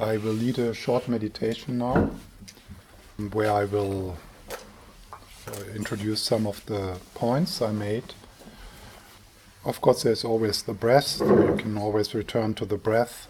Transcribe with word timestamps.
I 0.00 0.16
will 0.16 0.32
lead 0.32 0.58
a 0.58 0.72
short 0.72 1.08
meditation 1.08 1.76
now 1.76 2.10
where 3.32 3.52
I 3.52 3.64
will 3.64 4.16
uh, 5.46 5.52
introduce 5.76 6.22
some 6.22 6.46
of 6.46 6.64
the 6.64 6.96
points 7.14 7.60
I 7.60 7.72
made. 7.72 8.14
Of 9.62 9.82
course, 9.82 10.04
there's 10.04 10.24
always 10.24 10.62
the 10.62 10.72
breath, 10.72 11.06
so 11.06 11.26
you 11.26 11.54
can 11.54 11.76
always 11.76 12.14
return 12.14 12.54
to 12.54 12.64
the 12.64 12.78
breath. 12.78 13.28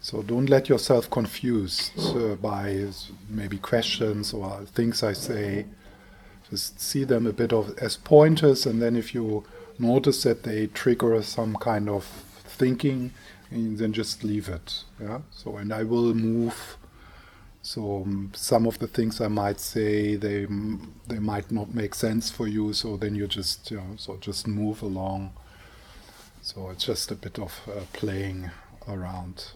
So 0.00 0.22
don't 0.22 0.48
let 0.48 0.68
yourself 0.68 1.10
confused 1.10 1.98
uh, 1.98 2.36
by 2.36 2.86
maybe 3.28 3.58
questions 3.58 4.32
or 4.32 4.60
things 4.60 5.02
I 5.02 5.12
say. 5.12 5.66
Just 6.48 6.80
see 6.80 7.02
them 7.02 7.26
a 7.26 7.32
bit 7.32 7.52
of 7.52 7.76
as 7.78 7.96
pointers, 7.96 8.64
and 8.64 8.80
then 8.80 8.94
if 8.94 9.12
you 9.12 9.44
notice 9.80 10.22
that 10.22 10.44
they 10.44 10.68
trigger 10.68 11.20
some 11.22 11.56
kind 11.56 11.88
of 11.88 12.04
thinking, 12.04 13.10
and 13.50 13.78
then 13.78 13.92
just 13.92 14.24
leave 14.24 14.48
it. 14.48 14.84
Yeah. 15.00 15.20
So 15.30 15.56
and 15.56 15.72
I 15.72 15.82
will 15.82 16.14
move. 16.14 16.76
So 17.62 18.02
um, 18.02 18.32
some 18.34 18.66
of 18.66 18.78
the 18.78 18.86
things 18.86 19.20
I 19.20 19.28
might 19.28 19.60
say 19.60 20.16
they 20.16 20.46
they 21.08 21.18
might 21.18 21.50
not 21.50 21.74
make 21.74 21.94
sense 21.94 22.30
for 22.30 22.46
you. 22.46 22.72
So 22.72 22.96
then 22.96 23.14
you 23.14 23.26
just 23.26 23.70
you 23.70 23.78
know 23.78 23.96
so 23.96 24.16
just 24.18 24.46
move 24.46 24.82
along. 24.82 25.32
So 26.42 26.70
it's 26.70 26.84
just 26.84 27.10
a 27.10 27.16
bit 27.16 27.38
of 27.38 27.60
uh, 27.68 27.80
playing 27.92 28.50
around. 28.88 29.46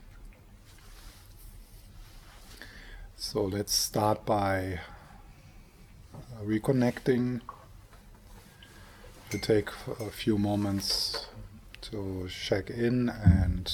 So 3.17 3.45
let's 3.45 3.73
start 3.73 4.25
by 4.27 4.81
uh, 6.15 6.45
reconnecting. 6.45 7.43
We 9.33 9.39
take 9.39 9.69
a 10.01 10.11
few 10.11 10.37
moments 10.37 11.27
to 11.83 12.29
check 12.29 12.71
in 12.71 13.09
and 13.09 13.73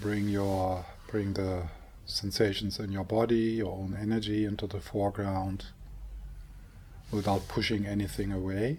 bring 0.00 0.28
your 0.28 0.84
bring 1.08 1.34
the 1.34 1.62
sensations 2.06 2.78
in 2.78 2.90
your 2.90 3.04
body, 3.04 3.36
your 3.36 3.72
own 3.72 3.96
energy 4.00 4.44
into 4.44 4.66
the 4.66 4.80
foreground 4.80 5.66
without 7.10 7.46
pushing 7.48 7.86
anything 7.86 8.32
away 8.32 8.78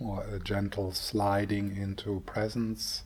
or 0.00 0.24
a 0.24 0.38
gentle 0.38 0.92
sliding 0.92 1.76
into 1.76 2.20
presence 2.26 3.02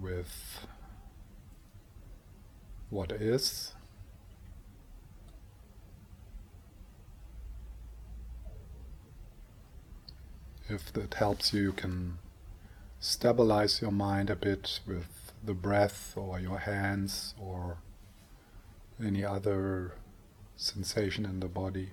with 0.00 0.66
what 2.90 3.10
is. 3.12 3.72
If 10.68 10.92
that 10.94 11.14
helps 11.14 11.52
you, 11.52 11.62
you 11.62 11.72
can 11.72 12.18
stabilize 12.98 13.80
your 13.80 13.92
mind 13.92 14.30
a 14.30 14.36
bit 14.36 14.80
with 14.86 15.32
the 15.44 15.54
breath 15.54 16.14
or 16.16 16.40
your 16.40 16.58
hands 16.58 17.34
or 17.40 17.78
any 19.04 19.24
other 19.24 19.92
sensation 20.56 21.24
in 21.24 21.40
the 21.40 21.48
body. 21.48 21.90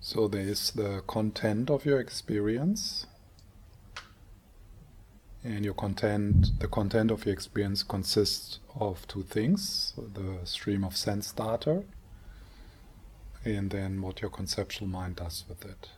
So 0.00 0.28
there 0.28 0.40
is 0.40 0.70
the 0.70 1.02
content 1.06 1.70
of 1.70 1.84
your 1.84 2.00
experience. 2.00 3.06
And 5.42 5.64
your 5.64 5.74
content, 5.74 6.58
the 6.58 6.68
content 6.68 7.10
of 7.10 7.24
your 7.24 7.32
experience 7.32 7.82
consists 7.82 8.60
of 8.78 9.06
two 9.08 9.22
things 9.22 9.94
the 9.96 10.44
stream 10.44 10.84
of 10.84 10.96
sense 10.96 11.32
data, 11.32 11.84
and 13.42 13.70
then 13.70 14.02
what 14.02 14.20
your 14.20 14.30
conceptual 14.30 14.86
mind 14.86 15.16
does 15.16 15.44
with 15.48 15.64
it. 15.64 15.88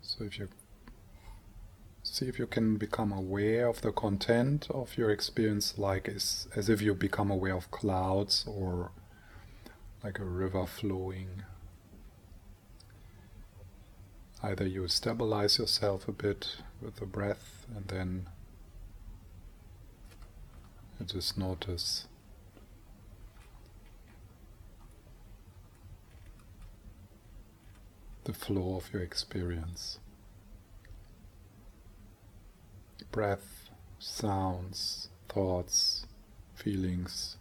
So 0.00 0.24
if 0.24 0.38
you 0.38 0.48
see 2.12 2.28
if 2.28 2.38
you 2.38 2.46
can 2.46 2.76
become 2.76 3.10
aware 3.10 3.66
of 3.66 3.80
the 3.80 3.90
content 3.90 4.66
of 4.70 4.98
your 4.98 5.10
experience 5.10 5.78
like 5.78 6.06
as, 6.10 6.46
as 6.54 6.68
if 6.68 6.82
you 6.82 6.92
become 6.92 7.30
aware 7.30 7.56
of 7.56 7.70
clouds 7.70 8.44
or 8.46 8.90
like 10.04 10.18
a 10.18 10.24
river 10.24 10.66
flowing. 10.66 11.42
Either 14.42 14.66
you 14.66 14.86
stabilize 14.88 15.56
yourself 15.56 16.06
a 16.06 16.12
bit 16.12 16.56
with 16.82 16.96
the 16.96 17.06
breath 17.06 17.64
and 17.74 17.88
then 17.88 18.28
you 21.00 21.06
just 21.06 21.38
notice. 21.38 22.08
The 28.24 28.34
flow 28.34 28.76
of 28.76 28.92
your 28.92 29.00
experience 29.00 29.98
breath, 33.12 33.70
sounds, 33.98 35.08
thoughts, 35.28 36.06
feelings. 36.54 37.36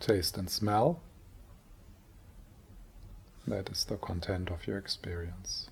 Taste 0.00 0.36
and 0.36 0.50
smell. 0.50 1.00
That 3.46 3.70
is 3.70 3.84
the 3.84 3.96
content 3.96 4.50
of 4.50 4.66
your 4.66 4.76
experience. 4.76 5.69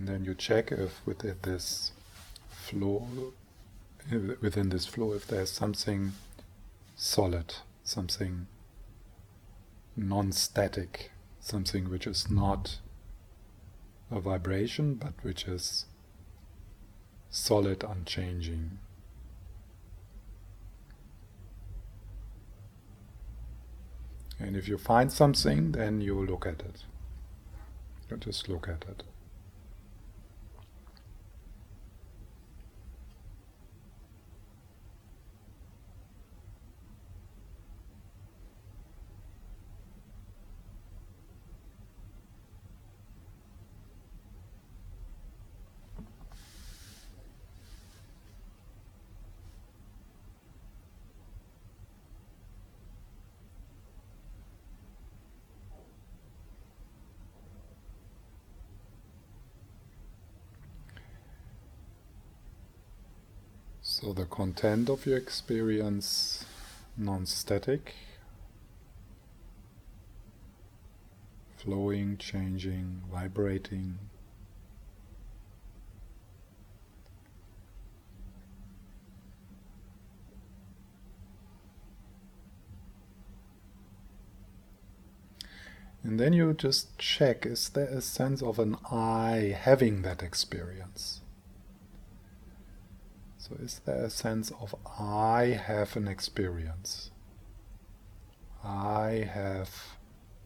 And 0.00 0.08
then 0.08 0.24
you 0.24 0.34
check 0.34 0.72
if 0.72 1.04
within 1.04 1.36
this 1.42 1.92
flow 2.48 3.06
within 4.40 4.70
this 4.70 4.86
flow 4.86 5.12
if 5.12 5.26
there's 5.26 5.50
something 5.50 6.12
solid 6.96 7.56
something 7.84 8.46
non-static 9.94 11.10
something 11.38 11.90
which 11.90 12.06
is 12.06 12.30
not 12.30 12.78
a 14.10 14.18
vibration 14.20 14.94
but 14.94 15.12
which 15.20 15.44
is 15.44 15.84
solid 17.28 17.84
unchanging. 17.84 18.78
And 24.38 24.56
if 24.56 24.66
you 24.66 24.78
find 24.78 25.12
something 25.12 25.72
then 25.72 26.00
you 26.00 26.14
look 26.26 26.46
at 26.46 26.60
it. 26.60 26.84
You 28.10 28.16
just 28.16 28.48
look 28.48 28.66
at 28.66 28.84
it 28.88 29.04
So 64.00 64.14
the 64.14 64.24
content 64.24 64.88
of 64.88 65.04
your 65.04 65.18
experience 65.18 66.46
non-static, 66.96 67.94
flowing, 71.58 72.16
changing, 72.16 73.02
vibrating. 73.12 73.98
And 86.02 86.18
then 86.18 86.32
you 86.32 86.54
just 86.54 86.96
check 86.96 87.44
is 87.44 87.68
there 87.68 87.84
a 87.84 88.00
sense 88.00 88.42
of 88.42 88.58
an 88.58 88.78
I 88.90 89.54
having 89.60 90.00
that 90.02 90.22
experience? 90.22 91.20
So, 93.50 93.56
is 93.64 93.80
there 93.84 94.04
a 94.04 94.10
sense 94.10 94.52
of 94.60 94.76
I 94.98 95.60
have 95.66 95.96
an 95.96 96.06
experience? 96.06 97.10
I 98.62 99.28
have 99.32 99.70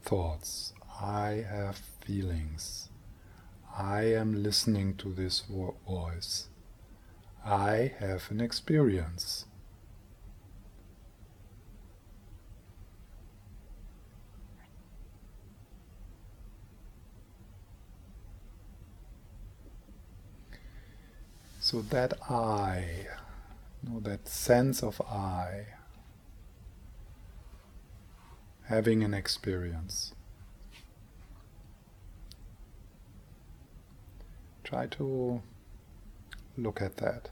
thoughts. 0.02 0.72
I 1.02 1.44
have 1.46 1.76
feelings. 1.76 2.88
I 3.76 4.04
am 4.04 4.42
listening 4.42 4.96
to 4.96 5.12
this 5.12 5.42
voice. 5.86 6.48
I 7.44 7.92
have 7.98 8.30
an 8.30 8.40
experience. 8.40 9.44
So 21.74 21.82
that 21.90 22.14
I, 22.30 22.84
you 23.82 23.90
know, 23.90 23.98
that 23.98 24.28
sense 24.28 24.80
of 24.80 25.00
I, 25.00 25.66
having 28.66 29.02
an 29.02 29.12
experience. 29.12 30.14
Try 34.62 34.86
to 34.86 35.42
look 36.56 36.80
at 36.80 36.98
that. 36.98 37.30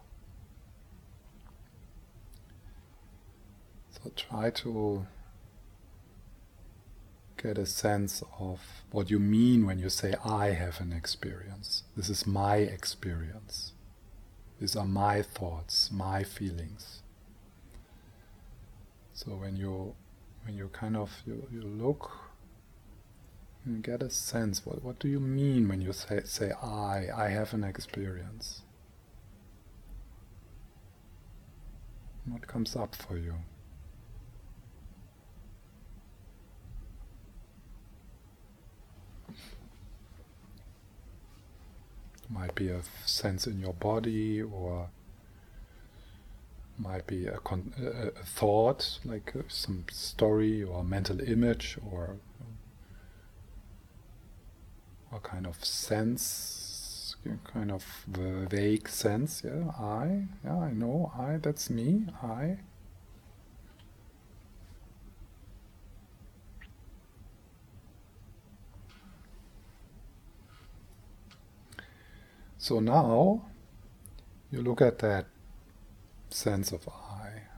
So 3.91 4.11
try 4.17 4.51
to 4.51 5.07
get 7.41 7.59
a 7.59 7.67
sense 7.67 8.25
of 8.41 8.61
what 8.91 9.09
you 9.09 9.21
mean 9.21 9.67
when 9.67 9.79
you 9.79 9.89
say, 9.89 10.17
I 10.25 10.49
have 10.49 10.81
an 10.81 10.93
experience. 10.93 11.85
This 11.97 12.09
is 12.09 12.27
my 12.27 12.57
experience. 12.57 13.75
These 14.63 14.77
are 14.77 14.87
my 14.87 15.23
thoughts, 15.23 15.91
my 15.91 16.23
feelings. 16.23 17.03
So 19.13 19.33
when 19.33 19.57
you 19.57 19.97
when 20.45 20.57
you 20.57 20.69
kind 20.69 20.97
of 20.97 21.11
you, 21.27 21.49
you 21.53 21.63
look 21.63 22.13
and 23.65 23.83
get 23.83 24.05
a 24.05 24.09
sense 24.09 24.65
what 24.65 24.85
what 24.85 25.01
do 25.01 25.09
you 25.09 25.19
mean 25.19 25.67
when 25.69 25.81
you 25.81 25.93
say 25.93 26.21
say 26.23 26.53
I 26.53 27.09
I 27.13 27.31
have 27.31 27.53
an 27.55 27.65
experience. 27.65 28.63
What 32.27 32.47
comes 32.47 32.77
up 32.77 32.95
for 32.95 33.19
you? 33.19 33.35
Might 42.33 42.55
be 42.55 42.69
a 42.69 42.81
sense 43.05 43.47
in 43.47 43.61
your 43.61 43.75
body 43.75 44.43
or 44.43 44.89
might 46.79 47.07
be 47.07 47.27
a, 47.27 47.39
con- 47.39 47.73
a, 47.79 48.25
thought 48.25 48.99
like 49.05 49.33
uh, 49.37 49.43
some 49.49 49.85
story 49.91 50.63
or 50.63 50.83
mental 50.83 51.21
image 51.21 51.77
or 51.91 52.17
a 55.15 55.21
kind 55.21 55.47
of 55.47 55.63
sense 55.65 56.63
kind 57.53 57.71
of 57.71 57.85
vague 58.09 58.89
sense. 58.89 59.43
Yeah 59.45 59.71
i 59.79 60.27
yeah 60.45 60.59
i 60.59 60.73
know. 60.73 61.13
I 61.17 61.37
that's 61.37 61.71
me. 61.71 62.07
I 62.23 62.59
So 72.63 72.79
now 72.79 73.47
you 74.53 74.63
look 74.63 74.81
at 74.81 75.01
that 75.01 75.27
sense 76.31 76.71
of 76.71 76.89
I. 76.89 77.49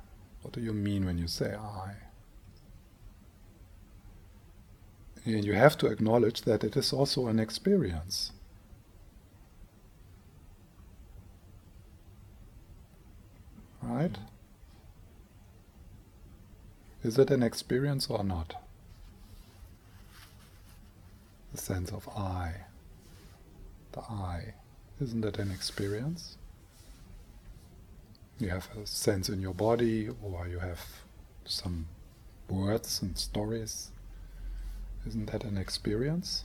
What 0.40 0.54
do 0.54 0.62
you 0.62 0.72
mean 0.72 1.04
when 1.04 1.18
you 1.18 1.28
say 1.28 1.54
I? 1.54 1.96
And 5.26 5.44
you 5.44 5.52
have 5.52 5.76
to 5.78 5.88
acknowledge 5.88 6.40
that 6.42 6.64
it 6.64 6.74
is 6.74 6.90
also 6.94 7.26
an 7.26 7.38
experience. 7.38 8.32
Right? 13.82 14.16
Is 17.02 17.18
it 17.18 17.30
an 17.30 17.42
experience 17.42 18.06
or 18.08 18.24
not? 18.24 18.54
The 21.52 21.58
sense 21.58 21.92
of 21.92 22.08
I. 22.08 22.54
The 23.92 24.00
I. 24.00 24.54
Isn't 25.00 25.22
that 25.22 25.38
an 25.38 25.50
experience? 25.50 26.36
You 28.38 28.48
have 28.50 28.68
a 28.76 28.86
sense 28.86 29.28
in 29.28 29.40
your 29.40 29.54
body, 29.54 30.08
or 30.22 30.46
you 30.46 30.60
have 30.60 30.80
some 31.44 31.86
words 32.48 33.02
and 33.02 33.18
stories. 33.18 33.90
Isn't 35.06 35.30
that 35.32 35.44
an 35.44 35.58
experience? 35.58 36.44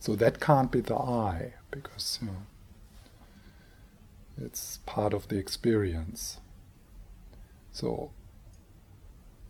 So 0.00 0.16
that 0.16 0.40
can't 0.40 0.72
be 0.72 0.80
the 0.80 0.96
I, 0.96 1.54
because 1.70 2.18
you 2.22 2.28
know, 2.28 2.42
it's 4.40 4.78
part 4.86 5.12
of 5.12 5.28
the 5.28 5.36
experience. 5.36 6.38
So 7.72 8.10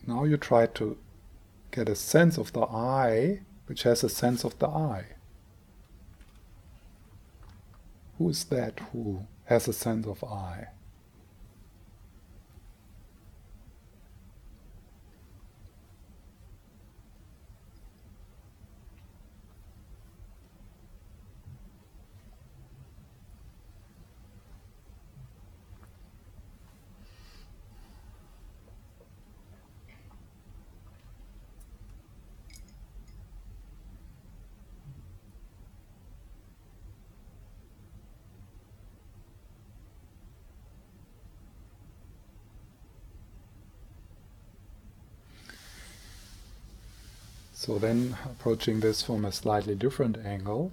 now 0.06 0.24
you 0.24 0.36
try 0.36 0.66
to 0.66 0.98
get 1.70 1.88
a 1.88 1.94
sense 1.94 2.38
of 2.38 2.52
the 2.52 2.62
I, 2.62 3.40
which 3.66 3.82
has 3.84 4.02
a 4.02 4.08
sense 4.08 4.44
of 4.44 4.58
the 4.58 4.66
I. 4.68 5.04
Who 8.18 8.30
is 8.30 8.44
that 8.46 8.80
who 8.92 9.26
has 9.44 9.68
a 9.68 9.72
sense 9.72 10.06
of 10.08 10.24
I? 10.24 10.66
So 47.58 47.76
then 47.76 48.16
approaching 48.24 48.78
this 48.78 49.02
from 49.02 49.24
a 49.24 49.32
slightly 49.32 49.74
different 49.74 50.16
angle. 50.18 50.70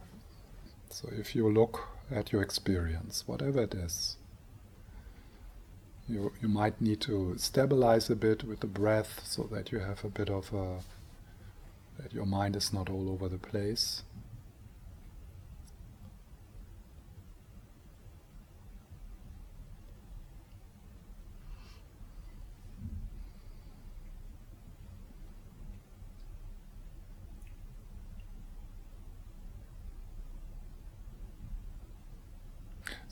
So 0.92 1.10
if 1.12 1.36
you 1.36 1.52
look 1.52 1.88
at 2.12 2.32
your 2.32 2.44
experience, 2.44 3.24
whatever 3.26 3.64
it 3.64 3.74
is, 3.74 4.18
you, 6.08 6.32
you 6.44 6.48
might 6.48 6.80
need 6.80 7.02
to 7.02 7.40
stabilize 7.40 8.12
a 8.12 8.16
bit 8.16 8.44
with 8.44 8.60
the 8.60 8.68
breath 8.68 9.22
so 9.26 9.50
that 9.52 9.72
you 9.72 9.80
have 9.80 10.06
a 10.06 10.10
bit 10.10 10.30
of 10.30 10.54
a, 10.54 10.82
that 12.00 12.14
your 12.14 12.28
mind 12.28 12.56
is 12.56 12.72
not 12.72 12.92
all 12.92 13.10
over 13.10 13.30
the 13.30 13.40
place. 13.40 14.04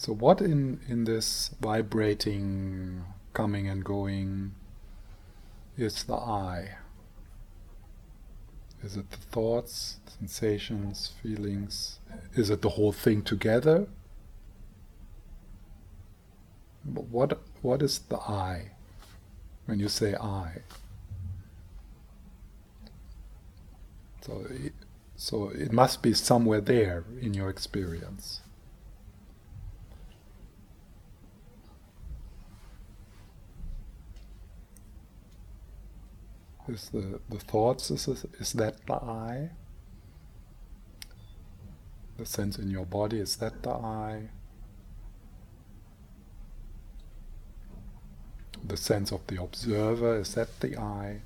So 0.04 0.12
what 0.12 0.42
in 0.42 0.82
in 0.90 1.06
this 1.06 1.52
vibrating, 1.62 3.06
coming 3.32 3.70
and 3.70 3.86
going, 3.86 4.54
is 5.78 6.04
the 6.04 6.16
I? 6.16 6.72
Is 8.84 8.98
it 8.98 9.12
the 9.12 9.18
thoughts, 9.32 10.02
sensations, 10.20 11.14
feelings? 11.24 12.00
Is 12.36 12.50
it 12.50 12.62
the 12.62 12.72
whole 12.72 12.92
thing 12.92 13.22
together? 13.22 13.88
But 16.84 17.06
what 17.06 17.40
what 17.62 17.82
is 17.82 18.00
the 18.00 18.18
I 18.18 18.72
when 19.68 19.80
you 19.80 19.88
say 19.88 20.16
I? 20.16 20.64
So 24.20 24.48
it, 24.50 24.74
so 25.16 25.48
it 25.48 25.72
must 25.72 26.02
be 26.02 26.14
somewhere 26.14 26.60
there 26.60 27.06
in 27.22 27.34
your 27.34 27.50
experience. 27.50 28.43
Is 36.68 36.90
the, 36.90 37.20
the 37.30 37.40
thoughts, 37.40 37.92
is, 37.92 38.08
is 38.40 38.54
that 38.54 38.86
the 38.86 38.94
I? 38.94 39.50
The 42.18 42.26
sense 42.26 42.58
in 42.58 42.70
your 42.70 42.86
body, 42.86 43.20
is 43.20 43.36
that 43.38 43.64
the 43.64 43.72
I? 43.72 44.30
The 48.66 48.78
sense 48.78 49.12
of 49.12 49.28
the 49.28 49.42
observer, 49.42 50.20
is 50.20 50.36
that 50.36 50.60
the 50.62 50.78
I? 50.78 51.22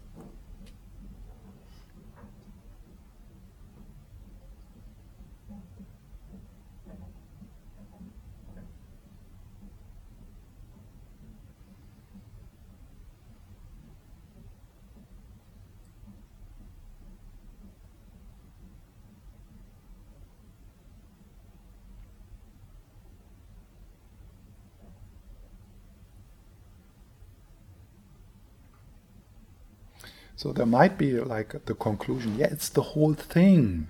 So 30.37 30.53
there 30.53 30.67
might 30.67 30.99
be 30.99 31.19
like 31.19 31.65
the 31.65 31.73
conclusion, 31.73 32.37
yeah, 32.37 32.45
it's 32.51 32.69
the 32.69 32.83
whole 32.83 33.15
thing. 33.15 33.87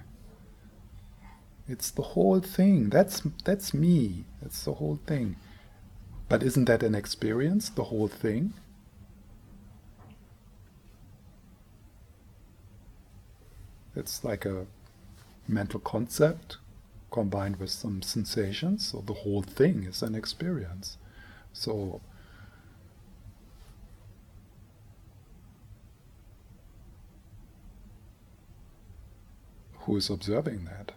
It's 1.68 1.92
the 1.92 2.02
whole 2.02 2.40
thing. 2.40 2.90
That's 2.90 3.22
that's 3.44 3.74
me. 3.74 4.24
That's 4.42 4.64
the 4.64 4.76
whole 4.76 4.98
thing. 5.06 5.36
But 6.30 6.44
isn't 6.44 6.64
that 6.66 6.84
an 6.84 6.96
experience, 6.96 7.68
the 7.68 7.84
whole 7.84 8.08
thing? 8.08 8.54
It's 13.94 14.24
like 14.24 14.46
a 14.46 14.68
mental 15.50 15.82
concept 15.82 16.60
combined 17.12 17.58
with 17.58 17.72
some 17.72 18.02
sensations, 18.02 18.88
so 18.88 19.04
the 19.06 19.14
whole 19.14 19.42
thing 19.42 19.84
is 19.84 20.02
an 20.02 20.16
experience. 20.16 20.98
So 21.52 22.00
who 29.88 29.96
is 29.96 30.10
observing 30.10 30.66
that, 30.66 30.92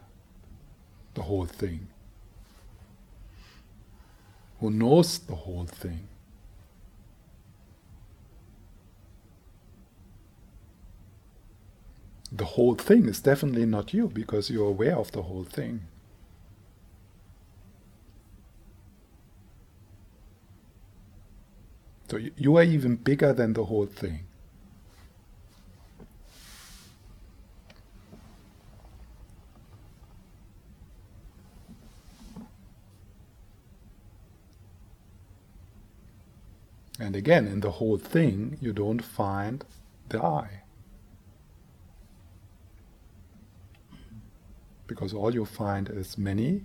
the 1.13 1.21
whole 1.21 1.45
thing, 1.45 1.87
who 4.59 4.69
knows 4.69 5.17
the 5.17 5.33
whole 5.33 5.65
thing. 5.65 6.09
The 12.33 12.45
whole 12.45 12.75
thing 12.75 13.07
is 13.07 13.21
definitely 13.21 13.65
not 13.65 13.93
you 13.93 14.07
because 14.09 14.49
you're 14.49 14.67
aware 14.67 14.97
of 14.97 15.11
the 15.13 15.21
whole 15.21 15.45
thing. 15.45 15.81
So 22.09 22.17
you 22.17 22.57
are 22.57 22.63
even 22.63 22.97
bigger 22.97 23.31
than 23.31 23.53
the 23.53 23.63
whole 23.63 23.85
thing. 23.85 24.25
And 37.01 37.15
again, 37.15 37.47
in 37.47 37.61
the 37.61 37.71
whole 37.71 37.97
thing, 37.97 38.59
you 38.61 38.73
don't 38.73 39.01
find 39.01 39.65
the 40.09 40.21
I. 40.23 40.61
Because 44.85 45.11
all 45.11 45.33
you 45.33 45.45
find 45.45 45.89
is 45.89 46.15
many 46.19 46.61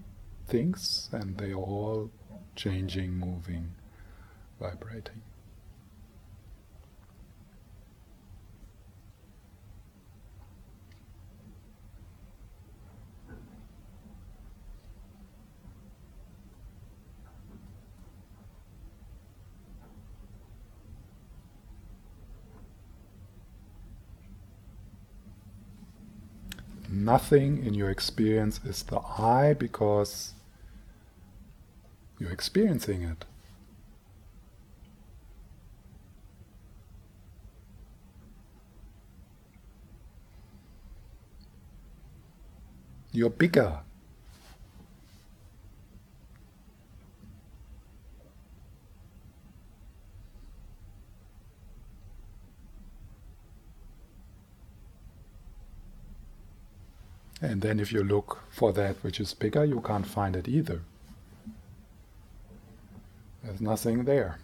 things, 0.46 1.08
and 1.10 1.38
they 1.38 1.52
are 1.52 1.54
all 1.54 2.10
changing, 2.54 3.14
moving, 3.14 3.76
vibrating. 4.60 5.22
Nothing 27.06 27.64
in 27.64 27.72
your 27.72 27.88
experience 27.88 28.60
is 28.64 28.82
the 28.82 28.98
I 28.98 29.54
because 29.54 30.34
you're 32.18 32.32
experiencing 32.32 33.02
it. 33.02 33.24
You're 43.12 43.30
bigger. 43.30 43.85
And 57.46 57.62
then 57.62 57.78
if 57.78 57.92
you 57.92 58.02
look 58.02 58.42
for 58.50 58.72
that 58.72 58.96
which 59.04 59.20
is 59.20 59.32
bigger, 59.32 59.64
you 59.64 59.80
can't 59.80 60.04
find 60.04 60.34
it 60.34 60.48
either. 60.48 60.80
There's 63.44 63.60
nothing 63.60 64.04
there. 64.04 64.40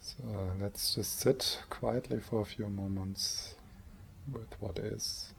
So 0.00 0.52
let's 0.60 0.94
just 0.94 1.18
sit 1.18 1.58
quietly 1.68 2.20
for 2.20 2.42
a 2.42 2.44
few 2.44 2.68
moments 2.68 3.54
with 4.30 4.60
what 4.60 4.78
is. 4.78 5.32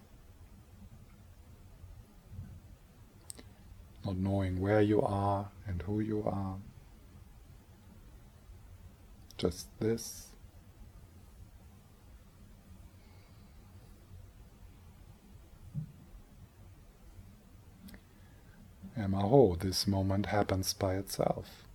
Not 4.06 4.18
knowing 4.18 4.60
where 4.60 4.82
you 4.82 5.02
are 5.02 5.50
and 5.68 5.82
who 5.84 6.00
you 6.00 6.24
are. 6.26 6.58
Just 9.38 9.68
this. 9.80 10.28
And 18.96 19.16
oh, 19.16 19.56
this 19.60 19.88
moment 19.88 20.28
happens 20.28 20.74
by 20.74 20.96
itself. 20.96 21.66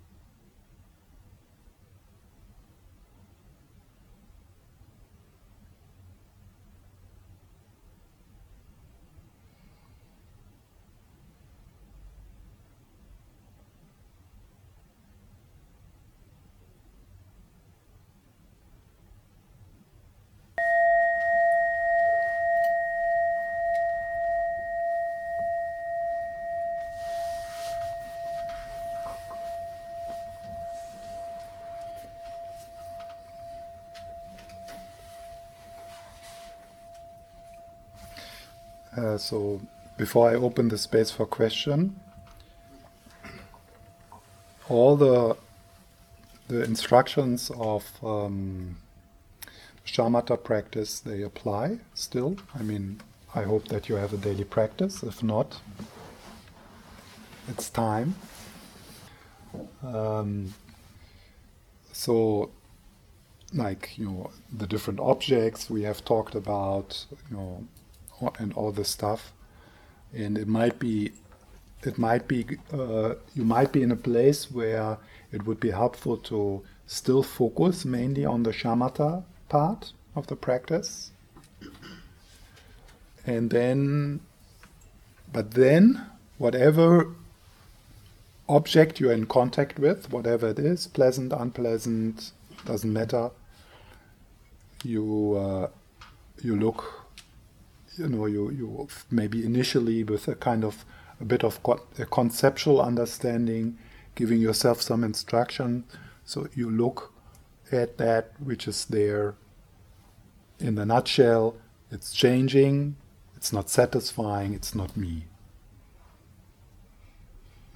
Uh, 38.97 39.19
so 39.19 39.61
before 39.99 40.31
I 40.31 40.35
open 40.35 40.69
the 40.69 40.79
space 40.79 41.11
for 41.11 41.27
question, 41.27 42.01
all 44.69 44.97
the 44.97 45.37
the 46.49 46.63
instructions 46.63 47.51
of 47.59 47.85
um, 48.05 48.77
shamatha 49.85 50.43
practice 50.43 51.01
they 51.01 51.23
apply 51.23 51.79
still. 51.95 52.37
I 52.55 52.63
mean, 52.63 53.01
I 53.35 53.43
hope 53.43 53.69
that 53.69 53.89
you 53.89 53.97
have 53.97 54.13
a 54.13 54.17
daily 54.17 54.45
practice. 54.45 55.03
If 55.03 55.23
not, 55.23 55.61
it's 57.49 57.69
time. 57.69 58.15
Um, 59.83 60.55
so, 61.93 62.51
like 63.53 63.99
you 63.99 64.05
know, 64.07 64.31
the 64.57 64.67
different 64.67 65.01
objects 65.01 65.69
we 65.69 65.83
have 65.83 66.05
talked 66.05 66.35
about, 66.35 67.07
you 67.31 67.37
know, 67.37 67.65
and 68.39 68.53
all 68.55 68.73
this 68.73 68.89
stuff, 68.89 69.33
and 70.13 70.39
it 70.39 70.49
might 70.49 70.79
be, 70.79 71.13
it 71.83 71.99
might 71.99 72.27
be, 72.27 72.47
uh, 72.73 73.15
you 73.35 73.45
might 73.45 73.73
be 73.73 73.83
in 73.83 73.91
a 73.91 73.97
place 73.97 74.51
where 74.51 74.99
it 75.33 75.47
would 75.47 75.61
be 75.61 75.71
helpful 75.71 76.17
to 76.17 76.63
still 76.87 77.23
focus 77.23 77.85
mainly 77.85 78.25
on 78.25 78.43
the 78.43 78.53
shamatha 78.53 79.25
part 79.49 79.93
of 80.15 80.27
the 80.29 80.37
practice. 80.37 81.11
And 83.27 83.51
then, 83.51 84.21
but 85.33 85.53
then, 85.53 86.07
whatever 86.39 87.13
object 88.49 89.01
you're 89.01 89.13
in 89.13 89.27
contact 89.27 89.79
with, 89.79 90.13
whatever 90.13 90.49
it 90.51 90.59
is, 90.59 90.87
pleasant, 90.87 91.33
unpleasant, 91.33 92.31
doesn't 92.65 92.93
matter, 92.93 93.31
you 94.85 95.37
uh, 95.37 95.69
you 96.43 96.57
look, 96.57 97.06
you 97.99 98.09
know, 98.09 98.27
you 98.27 98.51
you 98.51 98.89
maybe 99.11 99.45
initially 99.45 100.05
with 100.05 100.29
a 100.29 100.35
kind 100.35 100.65
of 100.65 100.85
a 101.21 101.25
bit 101.25 101.45
of 101.45 101.61
a 101.99 102.07
conceptual 102.07 102.81
understanding, 102.81 103.79
giving 104.15 104.41
yourself 104.41 104.83
some 104.83 105.03
instruction. 105.03 105.85
So 106.25 106.49
you 106.55 106.71
look 106.71 107.13
at 107.73 107.99
that 107.99 108.33
which 108.39 108.69
is 108.69 108.85
there. 108.87 109.35
In 110.59 110.75
the 110.75 110.87
nutshell, 110.87 111.57
it's 111.91 112.13
changing, 112.13 112.97
it's 113.37 113.53
not 113.53 113.69
satisfying, 113.69 114.55
it's 114.55 114.75
not 114.75 114.97
me. 114.97 115.27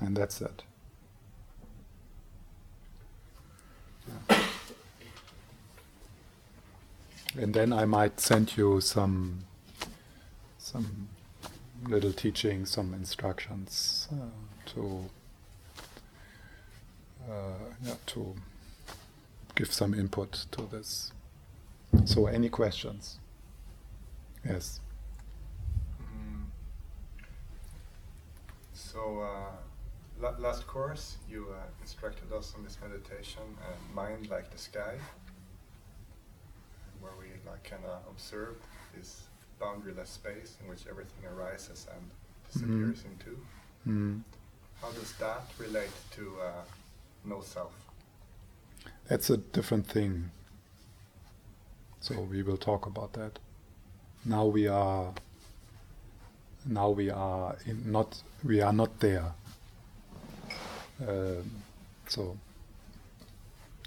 And 0.00 0.16
that's 0.16 0.40
it. 0.40 0.62
And 7.38 7.54
then 7.54 7.72
I 7.72 7.84
might 7.84 8.18
send 8.18 8.56
you 8.56 8.80
some 8.80 9.44
some 10.70 11.08
little 11.88 12.12
teaching, 12.12 12.64
some 12.64 12.94
instructions 12.94 14.08
uh, 14.12 14.70
to 14.72 15.04
uh, 17.28 17.32
yeah, 17.84 17.94
to 18.06 18.34
give 19.56 19.72
some 19.72 19.94
input 19.94 20.46
to 20.52 20.62
this. 20.70 21.12
So, 22.04 22.26
any 22.26 22.48
questions? 22.48 23.18
Yes. 24.44 24.80
Mm. 26.00 26.44
So, 28.72 29.20
uh, 29.20 29.56
la- 30.20 30.38
last 30.38 30.66
course 30.66 31.16
you 31.28 31.48
uh, 31.52 31.66
instructed 31.80 32.32
us 32.32 32.54
on 32.56 32.62
this 32.62 32.78
meditation, 32.80 33.42
uh, 33.60 33.94
mind 33.94 34.30
like 34.30 34.50
the 34.50 34.58
sky, 34.58 34.94
where 37.00 37.12
we 37.18 37.26
like 37.50 37.72
of 37.84 38.08
observe 38.08 38.56
this 38.96 39.29
boundaryless 39.60 40.08
space 40.08 40.56
in 40.62 40.68
which 40.68 40.86
everything 40.88 41.24
arises 41.34 41.86
and 41.94 42.10
disappears 42.52 43.04
into. 43.04 43.38
Mm. 43.86 44.22
How 44.80 44.90
does 44.92 45.12
that 45.14 45.42
relate 45.58 45.90
to 46.12 46.34
uh, 46.42 46.62
no 47.24 47.40
self? 47.40 47.72
That's 49.08 49.30
a 49.30 49.36
different 49.36 49.86
thing. 49.86 50.30
So 52.00 52.20
we 52.22 52.42
will 52.42 52.56
talk 52.56 52.86
about 52.86 53.12
that. 53.14 53.38
Now 54.24 54.46
we 54.46 54.66
are. 54.66 55.12
Now 56.66 56.90
we 56.90 57.10
are 57.10 57.56
in 57.66 57.90
not. 57.92 58.22
We 58.44 58.60
are 58.60 58.72
not 58.72 59.00
there. 59.00 59.32
Um, 61.06 61.50
so 62.08 62.36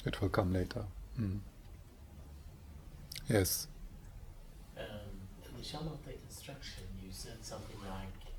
it 0.06 0.22
will 0.22 0.30
come 0.30 0.54
later. 0.54 0.84
Mm. 1.20 1.40
Yes. 3.30 3.68
Um, 5.76 5.88
in 5.88 5.98
the 6.06 6.14
instruction, 6.30 6.84
you 7.04 7.10
said 7.12 7.38
something 7.42 7.78
like 7.90 8.34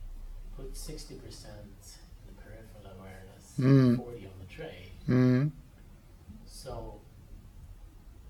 put 0.56 0.72
60% 0.74 1.10
in 1.10 1.18
the 2.28 2.32
peripheral 2.40 2.94
awareness, 2.96 3.54
Mm. 3.58 3.96
40 3.96 4.26
on 4.26 4.32
the 4.38 4.46
tray. 4.54 4.92
Mm. 5.08 5.50
So, 6.46 7.00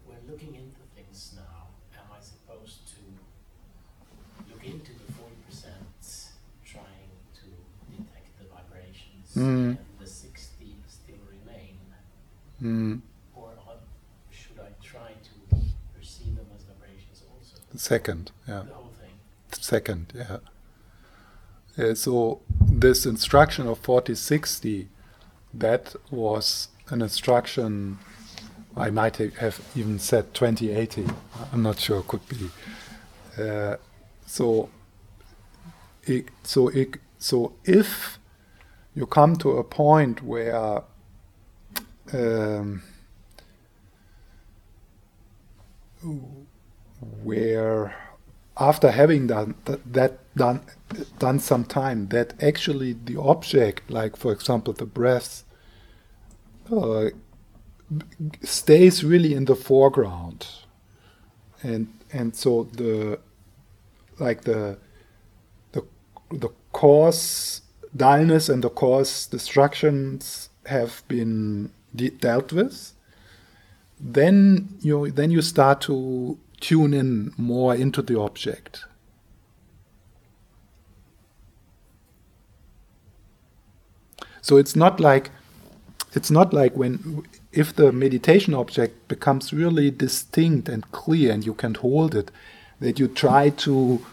we're 0.06 0.30
looking 0.30 0.54
into 0.54 0.80
things 0.94 1.34
now. 1.36 1.68
Am 1.98 2.06
I 2.16 2.20
supposed 2.20 2.88
to 2.94 3.00
look 4.50 4.64
into 4.64 4.92
the 4.92 5.12
40% 5.12 6.32
trying 6.64 7.10
to 7.34 7.46
detect 7.92 8.38
the 8.38 8.44
vibrations 8.46 9.34
Mm. 9.36 9.76
and 9.76 9.78
the 9.98 10.06
60 10.06 10.76
still 10.88 11.20
remain? 11.28 11.78
Mm. 12.62 13.02
Or 13.34 13.52
should 14.30 14.58
I 14.58 14.70
try 14.82 15.12
to 15.12 15.56
perceive 15.94 16.36
them 16.36 16.46
as 16.56 16.62
vibrations 16.64 17.22
also? 17.30 17.56
Second. 17.76 18.32
Yeah. 18.48 18.64
Second 19.64 20.12
yeah. 20.14 20.40
Uh, 21.78 21.94
so 21.94 22.42
this 22.60 23.06
instruction 23.06 23.66
of 23.66 23.78
4060 23.78 24.88
that 25.54 25.96
was 26.10 26.68
an 26.90 27.00
instruction 27.00 27.98
i 28.76 28.90
might 28.90 29.16
have 29.16 29.62
even 29.74 29.98
said 29.98 30.34
2080 30.34 31.06
i'm 31.50 31.62
not 31.62 31.78
sure 31.78 32.02
could 32.02 32.28
be. 32.28 32.50
Uh, 33.42 33.76
so 34.26 34.68
it, 36.02 36.28
so 36.42 36.68
it, 36.68 36.98
so 37.18 37.54
if 37.64 38.18
you 38.94 39.06
come 39.06 39.34
to 39.36 39.52
a 39.52 39.64
point 39.64 40.22
where 40.22 40.82
um, 42.12 42.82
where 47.22 48.03
after 48.56 48.90
having 48.90 49.26
done 49.26 49.54
th- 49.64 49.80
that 49.84 50.18
done 50.36 50.60
done 51.18 51.38
some 51.38 51.64
time 51.64 52.08
that 52.08 52.34
actually 52.42 52.92
the 52.92 53.16
object 53.20 53.90
like 53.90 54.16
for 54.16 54.32
example 54.32 54.72
the 54.72 54.86
breath 54.86 55.44
uh, 56.70 57.10
stays 58.42 59.04
really 59.04 59.34
in 59.34 59.44
the 59.44 59.56
foreground. 59.56 60.46
And 61.62 61.88
and 62.12 62.34
so 62.34 62.64
the 62.72 63.18
like 64.18 64.42
the 64.42 64.78
the 65.72 65.84
the 66.30 66.50
cause 66.72 67.62
dullness 67.96 68.48
and 68.48 68.62
the 68.62 68.70
cause 68.70 69.26
destructions 69.26 70.50
have 70.66 71.02
been 71.08 71.70
de- 71.94 72.10
dealt 72.10 72.52
with. 72.52 72.92
Then 74.00 74.76
you 74.80 75.10
then 75.10 75.30
you 75.30 75.42
start 75.42 75.80
to 75.82 76.38
tune 76.64 76.94
in 76.94 77.32
more 77.36 77.74
into 77.74 78.00
the 78.00 78.18
object. 78.18 78.84
So 84.40 84.56
it's 84.56 84.74
not 84.74 84.98
like 85.00 85.30
it's 86.14 86.30
not 86.30 86.54
like 86.54 86.74
when 86.76 87.22
if 87.52 87.74
the 87.74 87.92
meditation 87.92 88.54
object 88.54 89.08
becomes 89.08 89.52
really 89.52 89.90
distinct 89.90 90.68
and 90.68 90.90
clear 90.92 91.32
and 91.32 91.44
you 91.44 91.54
can 91.54 91.74
hold 91.74 92.14
it, 92.14 92.30
that 92.80 92.98
you 92.98 93.08
try 93.08 93.50
to 93.50 94.04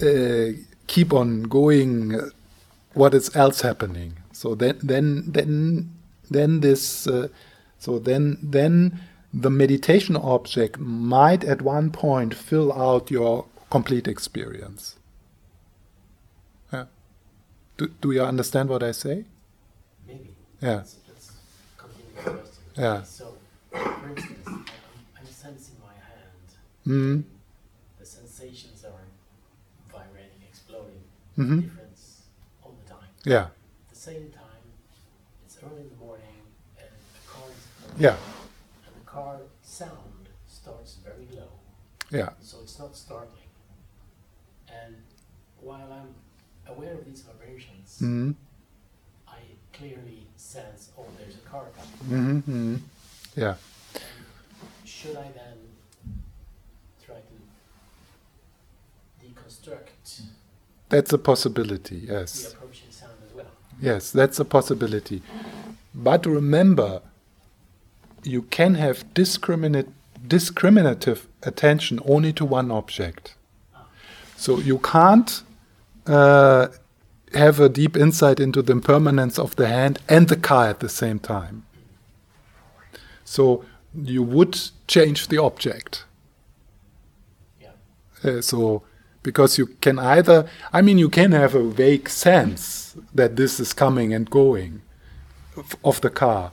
uh, 0.00 0.52
keep 0.86 1.12
on 1.12 1.42
going. 1.44 2.14
Uh, 2.14 2.30
what 2.94 3.14
is 3.14 3.34
else 3.36 3.60
happening? 3.60 4.14
So 4.32 4.54
then 4.54 4.78
then 4.82 5.32
then 5.32 5.90
then 6.30 6.60
this. 6.60 7.06
Uh, 7.06 7.28
so 7.82 7.98
then, 7.98 8.38
then 8.40 9.00
the 9.32 9.50
meditation 9.50 10.16
object 10.16 10.78
might 10.78 11.42
at 11.44 11.62
one 11.62 11.90
point 11.90 12.34
fill 12.34 12.72
out 12.72 13.10
your 13.10 13.46
complete 13.70 14.06
experience. 14.06 14.96
Yeah. 16.72 16.86
Do, 17.78 17.88
do 18.00 18.10
you 18.12 18.22
understand 18.22 18.68
what 18.68 18.82
I 18.82 18.92
say? 18.92 19.24
Maybe. 20.06 20.34
Yeah. 20.60 20.76
Let's, 20.76 20.96
let's 21.08 21.32
continue 21.78 22.10
the 22.14 22.20
question. 22.30 22.62
Yeah. 22.76 23.02
So, 23.02 23.34
for 23.70 24.08
instance, 24.10 24.38
I'm, 24.46 24.64
I'm 25.18 25.26
sensing 25.26 25.76
my 25.80 25.94
hand. 25.94 26.48
Mm. 26.86 27.24
The 27.98 28.06
sensations 28.06 28.84
are 28.84 29.00
vibrating, 29.90 30.42
exploding, 30.46 31.00
Mhm. 31.38 31.62
difference 31.62 32.22
all 32.62 32.74
the 32.84 32.90
time. 32.90 33.08
Yeah. 33.24 33.44
At 33.44 33.50
the 33.88 33.96
same 33.96 34.30
time, 34.30 34.62
it's 35.46 35.56
early 35.64 35.80
in 35.82 35.88
the 35.88 35.96
morning 36.04 36.36
and 36.78 36.88
the 37.14 37.30
car 37.32 37.44
is 37.48 37.88
coming, 37.88 38.02
Yeah. 38.02 38.16
And 39.42 39.50
sound 39.62 40.28
starts 40.46 40.96
very 41.04 41.26
low, 41.36 41.48
Yeah. 42.10 42.30
so 42.40 42.58
it's 42.62 42.78
not 42.78 42.96
startling. 42.96 43.38
And 44.68 44.96
while 45.60 45.92
I'm 45.92 46.14
aware 46.66 46.94
of 46.94 47.04
these 47.04 47.22
vibrations, 47.22 47.98
Mm. 48.00 48.34
I 49.28 49.38
clearly 49.72 50.26
sense, 50.36 50.90
oh, 50.98 51.06
there's 51.18 51.34
a 51.36 51.48
car 51.48 51.66
coming. 51.76 52.40
hmm 52.44 52.52
hmm 52.52 52.76
Yeah. 53.36 53.56
Should 54.84 55.16
I 55.16 55.30
then 55.32 55.58
try 57.04 57.16
to 57.16 57.36
deconstruct 59.26 60.22
That's 60.88 61.12
a 61.12 61.18
possibility, 61.18 61.96
yes. 62.08 62.42
the 62.42 62.48
approaching 62.56 62.90
sound 62.90 63.12
as 63.26 63.34
well? 63.34 63.46
Yes, 63.80 64.10
that's 64.10 64.38
a 64.40 64.44
possibility. 64.44 65.22
But 65.94 66.26
remember, 66.26 67.02
you 68.22 68.42
can 68.42 68.74
have 68.74 69.12
discriminate, 69.14 69.88
discriminative 70.26 71.26
attention 71.42 72.00
only 72.04 72.32
to 72.34 72.44
one 72.44 72.70
object. 72.70 73.34
So 74.36 74.58
you 74.58 74.78
can't 74.78 75.42
uh, 76.06 76.68
have 77.34 77.60
a 77.60 77.68
deep 77.68 77.96
insight 77.96 78.40
into 78.40 78.62
the 78.62 78.72
impermanence 78.72 79.38
of 79.38 79.56
the 79.56 79.68
hand 79.68 80.00
and 80.08 80.28
the 80.28 80.36
car 80.36 80.68
at 80.68 80.80
the 80.80 80.88
same 80.88 81.18
time. 81.18 81.64
So 83.24 83.64
you 83.94 84.22
would 84.22 84.58
change 84.86 85.28
the 85.28 85.38
object. 85.38 86.04
Yeah. 87.60 87.70
Uh, 88.24 88.40
so 88.40 88.82
because 89.22 89.58
you 89.58 89.66
can 89.80 89.98
either 89.98 90.48
i 90.72 90.82
mean 90.82 90.98
you 90.98 91.08
can 91.08 91.32
have 91.32 91.54
a 91.54 91.62
vague 91.62 92.08
sense 92.08 92.96
that 93.14 93.36
this 93.36 93.60
is 93.60 93.72
coming 93.72 94.12
and 94.12 94.28
going 94.30 94.82
of, 95.56 95.76
of 95.84 96.00
the 96.00 96.10
car 96.10 96.52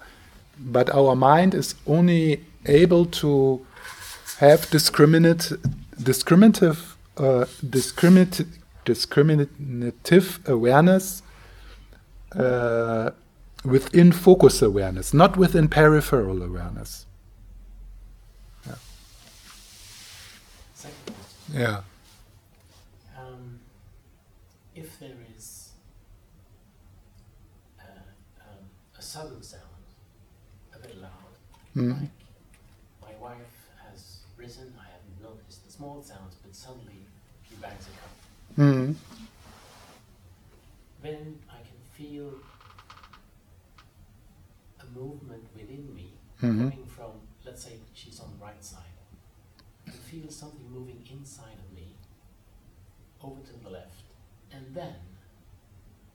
but 0.59 0.89
our 0.93 1.15
mind 1.15 1.53
is 1.53 1.75
only 1.87 2.43
able 2.65 3.05
to 3.05 3.65
have 4.39 4.69
discriminate 4.69 5.51
discriminative 6.01 6.95
uh, 7.17 7.45
discriminate, 7.69 8.45
discriminative 8.85 10.39
awareness 10.47 11.21
uh, 12.35 13.11
within 13.65 14.11
focus 14.11 14.61
awareness 14.61 15.13
not 15.13 15.35
within 15.37 15.67
peripheral 15.67 16.41
awareness. 16.41 17.05
Second 20.73 21.15
yeah. 21.53 21.81
Um, 23.17 23.59
if 24.75 24.99
there 24.99 25.15
is 25.35 25.71
uh, 27.79 27.83
um, 28.41 28.65
a 28.97 29.01
sudden 29.01 29.41
sound, 29.41 29.63
a 30.79 30.87
bit 30.87 31.01
loud, 31.01 31.33
Mhm. 31.75 32.01
like 32.01 32.09
my 33.01 33.15
wife 33.21 33.69
has 33.83 34.19
risen, 34.37 34.73
I 34.79 34.85
haven't 34.91 35.21
noticed 35.21 35.65
the 35.65 35.71
small 35.71 36.01
sounds, 36.01 36.35
but 36.43 36.55
suddenly 36.55 37.05
she 37.47 37.55
bangs 37.55 37.87
a 37.87 37.91
cup. 37.91 38.11
Mhm. 38.57 38.95
Then 41.01 41.39
I 41.49 41.57
can 41.57 41.79
feel 41.97 42.33
a 44.79 44.85
movement 44.97 45.43
within 45.55 45.93
me 45.95 46.13
Mhm. 46.41 46.71
coming 46.71 46.85
from, 46.87 47.11
let's 47.45 47.63
say 47.63 47.79
she's 47.93 48.19
on 48.19 48.31
the 48.31 48.43
right 48.45 48.63
side. 48.63 48.93
I 49.87 49.91
feel 49.91 50.29
something 50.29 50.69
moving 50.71 51.05
inside 51.11 51.57
of 51.57 51.73
me 51.73 51.95
over 53.21 53.41
to 53.41 53.53
the 53.63 53.69
left. 53.69 54.03
And 54.51 54.73
then 54.75 54.95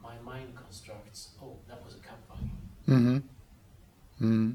my 0.01 0.19
mind 0.21 0.55
constructs, 0.57 1.31
oh, 1.43 1.59
that 1.69 1.85
was 1.85 1.95
a 1.95 1.99
cup 1.99 2.21
banging. 2.29 2.59
hmm 2.87 3.19
hmm 4.25 4.53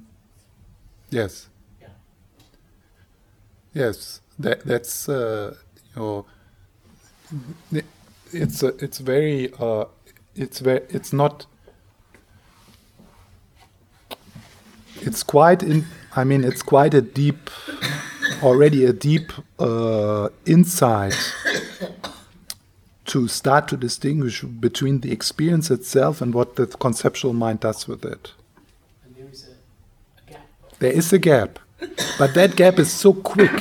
Yes. 1.11 1.47
Yeah. 1.81 1.87
Yes. 3.73 4.21
That 4.37 4.63
that's 4.65 5.09
uh, 5.09 5.55
you 5.95 6.01
know, 6.01 6.25
it's 8.31 8.63
a, 8.63 8.67
it's 8.83 8.99
very 8.99 9.51
uh, 9.59 9.85
it's 10.35 10.59
very 10.59 10.81
it's 10.89 11.11
not 11.13 11.45
it's 15.01 15.23
quite 15.23 15.63
in 15.63 15.85
I 16.15 16.23
mean 16.23 16.43
it's 16.43 16.61
quite 16.61 16.93
a 16.93 17.01
deep 17.01 17.49
already 18.41 18.85
a 18.85 18.93
deep 18.93 19.31
uh, 19.59 20.29
insight 20.45 21.15
to 23.05 23.27
start 23.27 23.67
to 23.69 23.77
distinguish 23.77 24.41
between 24.43 25.01
the 25.01 25.11
experience 25.11 25.71
itself 25.71 26.21
and 26.21 26.33
what 26.33 26.55
the 26.55 26.67
conceptual 26.67 27.33
mind 27.33 27.59
does 27.61 27.87
with 27.87 28.05
it. 28.05 28.31
And 29.03 29.15
there 29.15 29.27
is 29.31 29.47
a, 29.47 29.51
a 29.51 30.31
gap. 30.31 30.47
There 30.79 30.91
is 30.91 31.11
a 31.13 31.19
gap, 31.19 31.59
but 32.17 32.33
that 32.33 32.55
gap 32.55 32.79
is 32.79 32.91
so 32.91 33.13
quick 33.13 33.51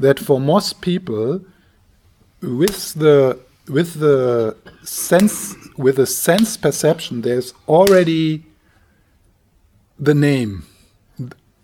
that 0.00 0.18
for 0.18 0.40
most 0.40 0.80
people, 0.80 1.40
with 2.42 2.94
the 2.94 3.38
with 3.68 3.94
the 4.00 4.56
sense 4.82 5.54
with 5.76 5.96
the 5.96 6.06
sense 6.06 6.56
perception, 6.56 7.22
there's 7.22 7.54
already 7.68 8.44
the 9.98 10.14
name, 10.14 10.66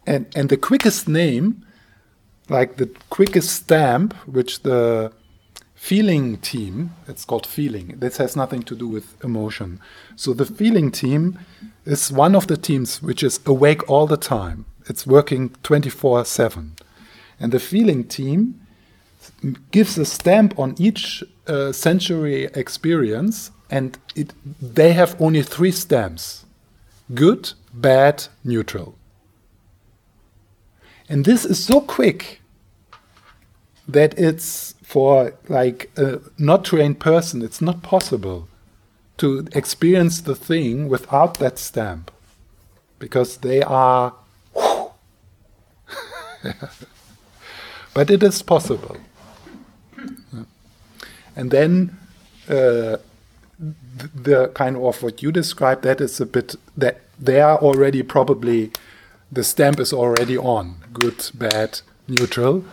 and 0.06 0.26
and 0.36 0.48
the 0.48 0.56
quickest 0.56 1.08
name, 1.08 1.64
like 2.48 2.76
the 2.76 2.90
quickest 3.10 3.50
stamp, 3.50 4.14
which 4.26 4.62
the 4.62 5.12
feeling 5.74 6.36
team, 6.38 6.90
it's 7.08 7.24
called 7.24 7.44
feeling. 7.44 7.96
This 7.98 8.18
has 8.18 8.36
nothing 8.36 8.62
to 8.62 8.76
do 8.76 8.86
with 8.86 9.16
emotion. 9.24 9.80
So 10.14 10.32
the 10.32 10.46
feeling 10.46 10.92
team 10.92 11.40
is 11.84 12.12
one 12.12 12.36
of 12.36 12.46
the 12.46 12.56
teams 12.56 13.02
which 13.02 13.24
is 13.24 13.40
awake 13.46 13.90
all 13.90 14.06
the 14.06 14.16
time. 14.16 14.64
It's 14.92 15.06
working 15.06 15.54
24 15.62 16.26
7. 16.26 16.76
And 17.40 17.50
the 17.50 17.58
feeling 17.58 18.04
team 18.04 18.60
gives 19.70 19.96
a 19.96 20.04
stamp 20.04 20.58
on 20.58 20.74
each 20.78 21.24
uh, 21.46 21.72
sensory 21.72 22.44
experience, 22.54 23.50
and 23.70 23.96
it, 24.14 24.34
they 24.60 24.92
have 24.92 25.18
only 25.18 25.42
three 25.42 25.72
stamps 25.72 26.44
good, 27.14 27.54
bad, 27.72 28.28
neutral. 28.44 28.94
And 31.08 31.24
this 31.24 31.46
is 31.46 31.64
so 31.64 31.80
quick 31.80 32.42
that 33.88 34.18
it's 34.18 34.74
for 34.82 35.32
like 35.48 35.90
a 35.96 36.20
not 36.36 36.66
trained 36.66 37.00
person, 37.00 37.40
it's 37.40 37.62
not 37.62 37.82
possible 37.82 38.46
to 39.16 39.46
experience 39.52 40.20
the 40.20 40.34
thing 40.34 40.90
without 40.90 41.38
that 41.38 41.58
stamp 41.58 42.10
because 42.98 43.38
they 43.38 43.62
are. 43.62 44.12
but 47.94 48.10
it 48.10 48.22
is 48.22 48.42
possible. 48.42 48.96
And 51.34 51.50
then 51.50 51.96
uh, 52.48 52.98
th- 53.98 54.10
the 54.14 54.48
kind 54.54 54.76
of 54.76 55.02
what 55.02 55.22
you 55.22 55.32
described, 55.32 55.82
that 55.82 56.00
is 56.00 56.20
a 56.20 56.26
bit 56.26 56.56
that 56.76 57.00
they 57.18 57.40
are 57.40 57.58
already 57.58 58.02
probably 58.02 58.72
the 59.30 59.44
stamp 59.44 59.80
is 59.80 59.92
already 59.92 60.36
on 60.36 60.76
good, 60.92 61.30
bad, 61.34 61.80
neutral. 62.06 62.64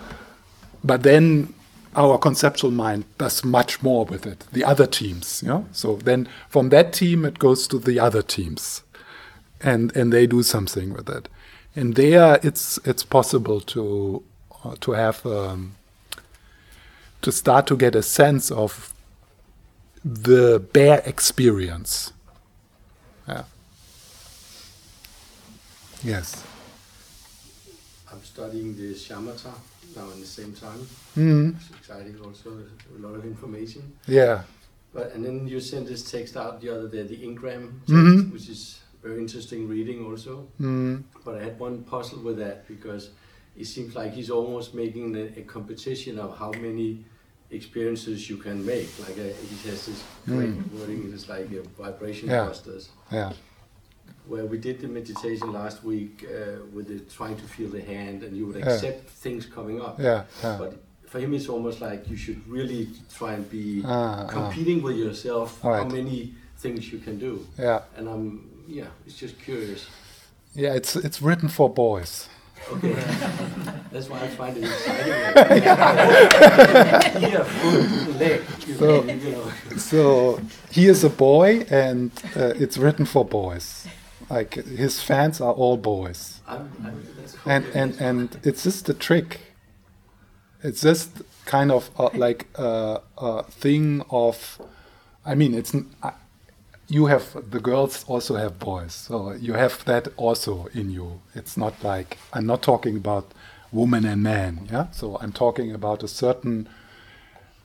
But 0.83 1.03
then 1.03 1.53
our 1.95 2.17
conceptual 2.17 2.71
mind 2.71 3.05
does 3.17 3.43
much 3.43 3.81
more 3.81 4.05
with 4.05 4.25
it. 4.25 4.45
The 4.51 4.63
other 4.63 4.85
teams, 4.85 5.41
yeah. 5.45 5.63
So 5.71 5.95
then 5.95 6.27
from 6.49 6.69
that 6.69 6.93
team 6.93 7.25
it 7.25 7.39
goes 7.39 7.67
to 7.69 7.79
the 7.79 7.99
other 7.99 8.21
teams, 8.21 8.83
and 9.61 9.95
and 9.95 10.11
they 10.11 10.27
do 10.27 10.43
something 10.43 10.93
with 10.93 11.09
it. 11.09 11.29
And 11.75 11.95
there 11.95 12.39
it's 12.43 12.79
it's 12.85 13.03
possible 13.03 13.61
to 13.61 14.23
uh, 14.63 14.75
to 14.81 14.91
have 14.91 15.25
um, 15.25 15.75
to 17.21 17.31
start 17.31 17.67
to 17.67 17.77
get 17.77 17.95
a 17.95 18.03
sense 18.03 18.51
of 18.51 18.93
the 20.03 20.59
bare 20.73 21.01
experience. 21.05 22.11
Yeah. 23.27 23.43
Yes. 26.03 26.43
I'm 28.11 28.23
studying 28.23 28.75
the 28.75 28.93
shamatha 28.93 29.53
now 29.95 30.09
in 30.11 30.19
the 30.19 30.25
same 30.25 30.53
time. 30.53 30.87
Mm. 31.17 31.55
It's 31.55 31.69
exciting 31.77 32.17
also, 32.23 32.49
a 32.49 32.99
lot 32.99 33.15
of 33.15 33.25
information. 33.25 33.93
Yeah. 34.07 34.43
But 34.93 35.13
and 35.13 35.23
then 35.23 35.47
you 35.47 35.59
sent 35.59 35.87
this 35.87 36.09
text 36.09 36.35
out 36.35 36.61
the 36.61 36.69
other 36.75 36.87
day, 36.87 37.03
the 37.03 37.21
Ingram 37.23 37.81
text, 37.85 37.93
Mhm. 37.93 38.31
which 38.33 38.49
is 38.49 38.79
very 39.01 39.19
interesting 39.19 39.67
reading 39.67 40.05
also. 40.05 40.47
Mm. 40.59 41.03
But 41.25 41.35
I 41.35 41.43
had 41.43 41.59
one 41.59 41.83
puzzle 41.83 42.19
with 42.19 42.37
that 42.39 42.67
because 42.67 43.09
it 43.57 43.65
seems 43.65 43.95
like 43.95 44.13
he's 44.13 44.29
almost 44.29 44.73
making 44.73 45.15
a, 45.15 45.39
a 45.39 45.43
competition 45.43 46.19
of 46.19 46.37
how 46.37 46.51
many 46.51 47.03
experiences 47.51 48.29
you 48.29 48.37
can 48.37 48.65
make. 48.65 48.89
Like 48.99 49.17
a, 49.17 49.33
he 49.33 49.69
has 49.69 49.85
this 49.87 50.03
great 50.25 50.49
Mm. 50.49 50.71
wording, 50.79 51.11
it's 51.13 51.27
like 51.29 51.49
a 51.51 51.61
vibration 51.81 52.29
Yeah. 52.29 52.45
clusters. 52.45 52.89
Yeah. 53.11 53.33
Where 54.27 54.45
we 54.45 54.57
did 54.59 54.79
the 54.81 54.87
meditation 54.87 55.51
last 55.51 55.83
week 55.83 56.23
uh, 56.25 56.63
with 56.73 56.87
the 56.87 56.99
trying 57.15 57.35
to 57.37 57.43
feel 57.47 57.69
the 57.69 57.81
hand, 57.81 58.23
and 58.23 58.35
you 58.37 58.45
would 58.47 58.57
Yeah. 58.57 58.69
accept 58.73 59.09
things 59.09 59.45
coming 59.45 59.81
up. 59.81 59.99
Yeah. 59.99 60.25
Yeah. 60.43 60.57
But 60.59 60.83
for 61.07 61.19
him, 61.19 61.33
it's 61.33 61.49
almost 61.49 61.81
like 61.81 62.07
you 62.09 62.15
should 62.17 62.47
really 62.47 62.89
try 63.17 63.33
and 63.33 63.49
be 63.49 63.81
Ah, 63.83 64.25
ah. 64.25 64.27
competing 64.27 64.83
with 64.83 64.97
yourself. 64.97 65.59
How 65.61 65.85
many 65.85 66.35
things 66.57 66.91
you 66.93 66.99
can 66.99 67.17
do? 67.17 67.47
Yeah. 67.57 67.81
And 67.97 68.07
I'm 68.07 68.48
yeah, 68.69 68.85
it's 69.05 69.17
just 69.17 69.37
curious. 69.39 69.87
Yeah. 70.55 70.73
It's 70.75 70.95
it's 70.95 71.21
written 71.21 71.49
for 71.49 71.69
boys. 71.69 72.29
Okay, 72.71 72.93
that's 73.91 74.09
why 74.09 74.19
I 74.19 74.27
find 74.27 74.57
it 74.57 74.63
exciting. 74.65 75.13
yeah, 77.21 77.43
foot, 77.43 78.19
leg, 78.19 78.41
So- 78.77 79.03
you 79.05 79.31
know. 79.31 79.51
So 79.77 80.39
he 80.71 80.87
is 80.87 81.03
a 81.03 81.09
boy, 81.09 81.65
and 81.69 82.11
uh, 82.35 82.53
it's 82.63 82.77
written 82.77 83.05
for 83.05 83.25
boys. 83.25 83.87
like 84.29 84.53
his 84.55 85.01
fans 85.01 85.41
are 85.41 85.53
all 85.53 85.77
boys, 85.77 86.41
I'm, 86.47 86.69
I'm, 86.85 87.03
that's 87.17 87.35
and 87.45 87.65
and 87.73 87.95
and 88.01 88.37
it's 88.43 88.63
just 88.63 88.89
a 88.89 88.93
trick. 88.93 89.39
It's 90.63 90.81
just 90.81 91.21
kind 91.45 91.71
of 91.71 91.89
uh, 91.97 92.09
like 92.13 92.47
a, 92.55 93.01
a 93.17 93.43
thing 93.43 94.03
of, 94.09 94.59
I 95.25 95.33
mean, 95.35 95.53
it's 95.53 95.73
n- 95.73 95.89
I- 96.03 96.13
you 96.89 97.05
have 97.05 97.51
the 97.51 97.59
girls 97.59 98.03
also 98.07 98.35
have 98.35 98.57
boys, 98.59 98.93
so 98.93 99.31
you 99.33 99.53
have 99.53 99.85
that 99.85 100.07
also 100.17 100.67
in 100.73 100.89
you. 100.89 101.21
It's 101.35 101.55
not 101.55 101.83
like 101.83 102.17
I'm 102.33 102.47
not 102.47 102.63
talking 102.63 102.97
about 102.97 103.31
woman 103.71 104.05
and 104.05 104.23
man, 104.23 104.67
yeah. 104.71 104.89
So 104.91 105.17
I'm 105.21 105.31
talking 105.31 105.71
about 105.71 106.01
a 106.03 106.07
certain 106.07 106.67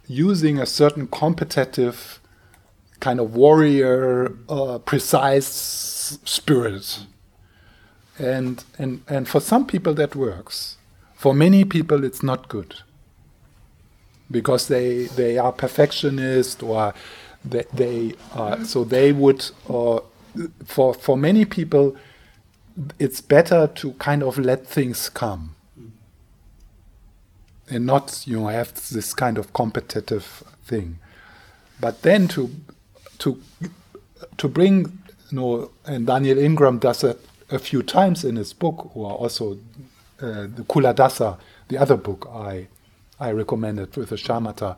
using 0.06 0.58
a 0.58 0.66
certain 0.66 1.06
competitive 1.06 2.20
kind 3.00 3.18
of 3.18 3.34
warrior, 3.34 4.36
uh, 4.48 4.78
precise 4.78 6.18
spirit, 6.24 7.06
and 8.18 8.62
and 8.78 9.02
and 9.08 9.26
for 9.26 9.40
some 9.40 9.66
people 9.66 9.94
that 9.94 10.14
works. 10.14 10.76
For 11.14 11.32
many 11.32 11.64
people, 11.64 12.04
it's 12.04 12.22
not 12.22 12.48
good 12.48 12.74
because 14.30 14.68
they 14.68 15.06
they 15.06 15.38
are 15.38 15.52
perfectionist 15.52 16.62
or 16.62 16.92
they, 17.44 17.64
they 17.72 18.14
uh, 18.32 18.64
so 18.64 18.84
they 18.84 19.12
would 19.12 19.50
uh, 19.68 20.00
for 20.64 20.94
for 20.94 21.16
many 21.16 21.44
people 21.44 21.96
it's 22.98 23.20
better 23.20 23.66
to 23.68 23.92
kind 23.94 24.22
of 24.22 24.38
let 24.38 24.66
things 24.66 25.08
come. 25.08 25.54
And 27.70 27.86
not 27.86 28.24
you 28.26 28.40
know 28.40 28.46
have 28.48 28.74
this 28.90 29.14
kind 29.14 29.38
of 29.38 29.52
competitive 29.52 30.44
thing. 30.64 30.98
But 31.80 32.02
then 32.02 32.28
to 32.28 32.50
to 33.18 33.40
to 34.36 34.48
bring 34.48 34.98
you 35.30 35.38
know 35.38 35.70
and 35.86 36.06
Daniel 36.06 36.38
Ingram 36.38 36.78
does 36.78 37.04
it 37.04 37.24
a 37.50 37.58
few 37.58 37.82
times 37.82 38.24
in 38.24 38.36
his 38.36 38.52
book 38.52 38.94
or 38.96 39.12
also 39.12 39.58
uh, 40.20 40.46
the 40.56 40.64
Culadasa 40.68 41.38
the 41.68 41.78
other 41.78 41.96
book 41.96 42.28
I 42.30 42.68
I 43.20 43.30
recommended 43.30 43.96
with 43.96 44.10
the 44.10 44.16
shamatha 44.16 44.76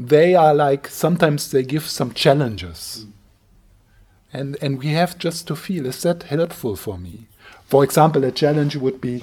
they 0.00 0.34
are 0.34 0.54
like 0.54 0.88
sometimes 0.88 1.50
they 1.50 1.62
give 1.62 1.86
some 1.86 2.14
challenges. 2.14 3.06
And 4.32 4.56
and 4.62 4.78
we 4.78 4.88
have 4.88 5.18
just 5.18 5.46
to 5.48 5.56
feel 5.56 5.84
is 5.84 6.02
that 6.02 6.22
helpful 6.24 6.74
for 6.74 6.96
me? 6.96 7.26
For 7.66 7.84
example 7.84 8.24
a 8.24 8.30
challenge 8.30 8.76
would 8.76 9.00
be 9.00 9.20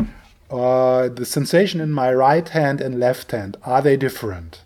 uh, 0.52 1.10
the 1.10 1.26
sensation 1.26 1.82
in 1.82 1.92
my 1.92 2.14
right 2.14 2.48
hand 2.48 2.80
and 2.80 3.00
left 3.00 3.32
hand 3.32 3.58
are 3.64 3.82
they 3.82 3.98
different? 3.98 4.62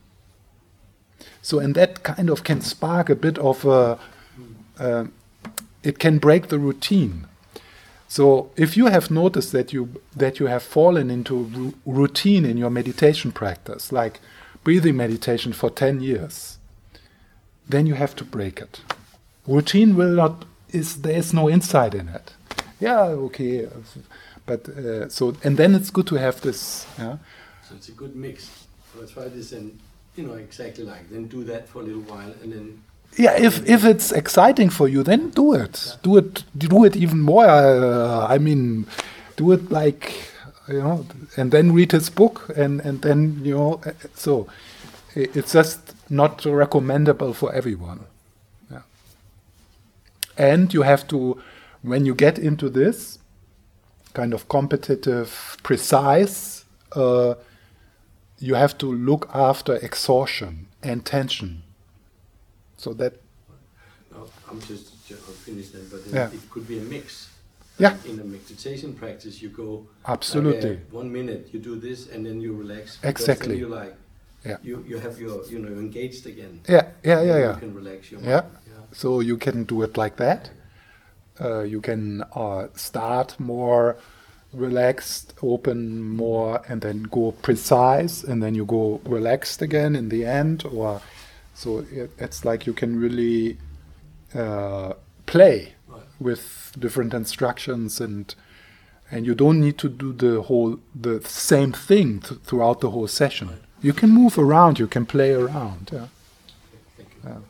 So 1.42 1.60
and 1.60 1.76
that 1.76 2.04
kind 2.04 2.30
of 2.30 2.44
can 2.44 2.60
spark 2.60 3.10
a 3.10 3.16
bit 3.16 3.38
of 3.38 3.64
a 3.64 3.98
uh, 4.80 5.06
it 5.82 5.98
can 5.98 6.18
break 6.18 6.50
the 6.50 6.60
routine. 6.60 7.26
So 8.10 8.52
if 8.58 8.76
you 8.76 8.88
have 8.88 9.10
noticed 9.10 9.54
that 9.54 9.72
you 9.72 10.02
that 10.14 10.42
you 10.42 10.48
have 10.48 10.64
fallen 10.64 11.10
into 11.10 11.74
routine 11.86 12.44
in 12.44 12.58
your 12.58 12.70
meditation 12.70 13.32
practice 13.32 13.94
like 13.94 14.20
breathing 14.64 14.98
meditation 14.98 15.54
for 15.54 15.70
10 15.70 16.02
years 16.02 16.58
then 17.68 17.88
you 17.88 17.94
have 17.94 18.16
to 18.18 18.26
break 18.26 18.60
it. 18.60 18.82
Routine 19.48 19.96
will 19.96 20.14
not 20.14 20.46
is 20.70 21.02
there 21.02 21.18
is 21.18 21.34
no 21.34 21.50
insight 21.50 21.94
in 21.94 22.08
it. 22.10 22.34
Yeah 22.80 23.04
okay 23.28 23.68
but 24.46 24.68
uh, 24.70 25.10
so 25.10 25.36
and 25.44 25.58
then 25.58 25.76
it's 25.76 25.90
good 25.90 26.08
to 26.08 26.16
have 26.16 26.42
this 26.42 26.86
yeah. 26.98 27.18
So 27.68 27.76
it's 27.76 27.90
a 27.90 27.94
good 27.94 28.16
mix. 28.16 28.66
So 28.94 29.04
I 29.04 29.06
try 29.06 29.28
this 29.30 29.52
and 29.52 29.80
you 30.16 30.26
know 30.28 30.34
exactly 30.34 30.84
like 30.84 31.10
then 31.10 31.28
do 31.28 31.44
that 31.46 31.68
for 31.70 31.80
a 31.82 31.84
little 31.84 32.02
while 32.02 32.34
and 32.44 32.52
then 32.54 32.84
yeah 33.18 33.38
if 33.38 33.68
if 33.68 33.86
it's 33.86 34.12
exciting 34.12 34.70
for 34.70 34.88
you 34.88 35.04
then 35.04 35.30
do 35.30 35.54
it. 35.54 35.98
Do 36.04 36.18
it 36.18 36.44
do 36.58 36.84
it 36.84 36.96
even 36.96 37.20
more 37.20 37.46
uh, 37.46 38.28
i 38.28 38.38
mean 38.38 38.86
do 39.38 39.52
it 39.52 39.72
like 39.72 40.31
you 40.72 40.82
know 40.82 41.06
and 41.38 41.52
then 41.52 41.74
read 41.74 41.92
his 41.92 42.10
book 42.10 42.50
and 42.56 42.82
and 42.82 43.02
then 43.02 43.40
you 43.44 43.56
know 43.56 43.82
uh, 43.86 43.92
so 44.16 44.48
it's 45.16 45.54
just 45.54 45.94
not 46.10 46.46
recommendable 46.46 47.34
for 47.34 47.54
everyone 47.54 48.06
yeah. 48.72 48.82
and 50.38 50.74
you 50.74 50.84
have 50.84 51.08
to 51.08 51.42
when 51.82 52.06
you 52.06 52.16
get 52.16 52.40
into 52.40 52.70
this 52.70 53.20
kind 54.14 54.34
of 54.34 54.48
competitive 54.48 55.58
precise 55.64 56.66
uh, 56.94 57.34
you 58.40 58.56
have 58.56 58.78
to 58.78 58.92
look 58.92 59.30
after 59.34 59.76
exhaustion 59.78 60.68
and 60.84 61.06
tension 61.06 61.64
so 62.78 62.94
that 62.94 63.14
no, 64.12 64.28
I'm 64.50 64.60
just 64.62 65.08
ju- 65.08 65.16
I'll 65.28 65.34
finish 65.34 65.70
then, 65.70 65.88
but 65.90 66.02
Yeah. 66.08 66.30
it 66.34 66.50
could 66.50 66.68
be 66.68 66.80
a 66.80 66.82
mix. 66.82 67.30
Yeah. 67.82 67.96
In 68.12 68.20
a 68.20 68.24
meditation 68.24 68.94
practice, 68.94 69.42
you 69.44 69.50
go 69.50 69.70
Absolutely. 70.06 70.70
like, 70.70 70.94
uh, 70.94 70.98
one 71.02 71.10
minute 71.12 71.44
you 71.54 71.60
do 71.60 71.76
this 71.88 72.00
and 72.12 72.26
then 72.26 72.38
you 72.46 72.52
relax. 72.64 73.00
Exactly. 73.04 73.58
You 73.58 73.68
like 73.82 73.96
Yeah. 74.50 74.58
you 74.68 74.76
you 74.92 74.98
have 75.06 75.16
your 75.24 75.38
you 75.54 75.60
know 75.64 75.74
engaged 75.86 76.24
again. 76.34 76.54
yeah 76.76 76.86
yeah 77.10 77.22
yeah 77.30 77.38
You 77.38 77.46
yeah 77.48 77.60
can 77.64 77.74
relax 77.82 78.00
your 78.12 78.22
Yeah. 78.22 78.42
mind. 78.42 78.54
Yeah. 78.72 78.86
so 79.02 79.08
you 79.30 79.38
can 79.46 79.58
do 79.74 79.84
it 79.86 79.94
like 80.04 80.16
that 80.26 80.42
uh, 81.46 81.62
you 81.74 81.82
can 81.82 82.24
uh, 82.44 82.64
start 82.76 83.40
more 83.40 83.86
relaxed 84.54 85.34
open 85.42 86.02
more 86.24 86.62
and 86.70 86.82
then 86.82 87.04
go 87.12 87.32
precise 87.48 88.24
and 88.30 88.42
then 88.44 88.54
you 88.56 88.66
go 88.66 89.00
relaxed 89.06 89.62
again 89.62 89.96
in 89.96 90.10
the 90.10 90.26
end 90.26 90.66
or 90.66 91.02
so 91.54 91.80
it, 91.92 92.10
it's 92.18 92.44
like 92.46 92.66
you 92.68 92.74
can 92.74 93.00
really 93.00 93.58
uh, 94.36 94.94
play. 95.26 95.74
With 96.22 96.74
different 96.80 97.14
instructions 97.14 98.00
and 98.02 98.36
and 99.14 99.26
you 99.26 99.36
don't 99.36 99.60
need 99.60 99.78
to 99.78 99.90
do 99.90 100.14
the 100.14 100.42
whole 100.44 100.80
the 101.08 101.22
same 101.52 101.72
thing 101.88 102.20
th- 102.22 102.40
throughout 102.48 102.80
the 102.80 102.92
whole 102.92 103.08
session 103.08 103.48
you 103.82 103.94
can 103.94 104.10
move 104.10 104.38
around 104.38 104.80
you 104.80 104.88
can 104.88 105.06
play 105.06 105.32
around 105.34 105.90
yeah 105.92 106.08
you. 107.24 107.44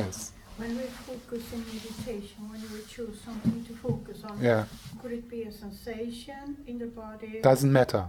yes 0.00 0.32
When 0.60 0.72
we 0.80 0.84
focus 1.08 1.44
in 1.52 1.60
meditation, 1.74 2.40
when 2.52 2.62
we 2.72 2.80
choose 2.94 3.16
something 3.28 3.58
to 3.68 3.72
focus 3.86 4.18
on, 4.28 4.34
yeah 4.40 4.64
could 5.00 5.12
it 5.12 5.26
be 5.28 5.40
a 5.42 5.52
sensation 5.52 6.42
in 6.70 6.78
the 6.82 6.86
body 7.02 7.40
doesn't 7.42 7.72
matter 7.80 8.04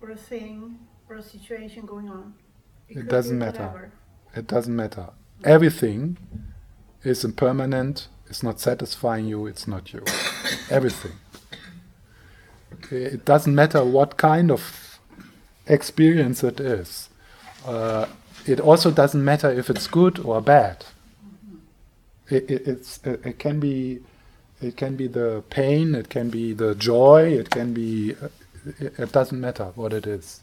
or 0.00 0.10
a 0.10 0.20
thing 0.32 0.78
or 1.08 1.16
a 1.16 1.22
situation 1.22 1.82
going 1.86 2.08
on? 2.18 2.34
It 2.88 2.94
could 2.94 3.08
doesn't 3.08 3.38
matter. 3.38 3.66
whatever. 3.66 3.92
It 4.36 4.46
doesn't 4.54 4.76
matter. 4.76 5.06
Everything 5.44 6.16
is 7.02 7.24
impermanent. 7.24 8.08
It's 8.28 8.42
not 8.42 8.60
satisfying 8.60 9.26
you. 9.26 9.46
It's 9.46 9.66
not 9.66 9.92
you. 9.92 10.02
Everything. 10.70 11.12
It 12.90 13.24
doesn't 13.24 13.54
matter 13.54 13.84
what 13.84 14.16
kind 14.16 14.50
of 14.50 14.98
experience 15.66 16.42
it 16.42 16.60
is. 16.60 17.08
Uh, 17.66 18.06
it 18.46 18.60
also 18.60 18.90
doesn't 18.90 19.24
matter 19.24 19.50
if 19.50 19.70
it's 19.70 19.86
good 19.86 20.18
or 20.18 20.40
bad. 20.40 20.84
It, 22.28 22.50
it, 22.50 22.98
it, 23.04 23.38
can 23.38 23.60
be, 23.60 24.00
it 24.60 24.76
can 24.76 24.96
be 24.96 25.06
the 25.06 25.42
pain. 25.50 25.94
It 25.94 26.08
can 26.08 26.30
be 26.30 26.52
the 26.52 26.74
joy. 26.74 27.32
It 27.32 27.50
can 27.50 27.72
be. 27.72 28.10
It, 28.10 28.98
it 28.98 29.12
doesn't 29.12 29.40
matter 29.40 29.72
what 29.74 29.92
it 29.92 30.06
is. 30.06 30.40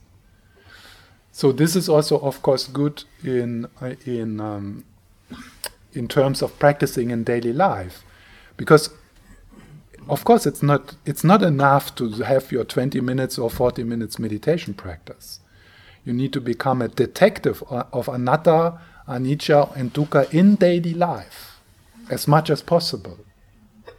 So 1.31 1.51
this 1.51 1.75
is 1.75 1.87
also, 1.87 2.19
of 2.19 2.41
course, 2.41 2.67
good 2.67 3.03
in 3.23 3.67
uh, 3.81 3.95
in 4.05 4.39
um, 4.39 4.85
in 5.93 6.07
terms 6.07 6.41
of 6.41 6.57
practicing 6.59 7.11
in 7.11 7.23
daily 7.23 7.53
life, 7.53 8.03
because 8.57 8.89
of 10.09 10.23
course 10.23 10.45
it's 10.45 10.63
not 10.63 10.95
it's 11.05 11.23
not 11.23 11.43
enough 11.43 11.93
to 11.95 12.09
have 12.23 12.51
your 12.51 12.63
20 12.63 13.01
minutes 13.01 13.37
or 13.37 13.49
40 13.49 13.83
minutes 13.83 14.19
meditation 14.19 14.73
practice. 14.73 15.39
You 16.03 16.13
need 16.13 16.33
to 16.33 16.41
become 16.41 16.81
a 16.81 16.87
detective 16.87 17.63
of 17.69 18.07
anatta, 18.07 18.79
anicca, 19.07 19.75
and 19.75 19.93
dukkha 19.93 20.33
in 20.33 20.55
daily 20.55 20.93
life 20.93 21.59
as 22.09 22.27
much 22.27 22.49
as 22.49 22.61
possible. 22.61 23.19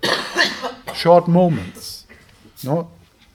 Short 0.95 1.29
moments, 1.29 2.07
no, 2.65 2.91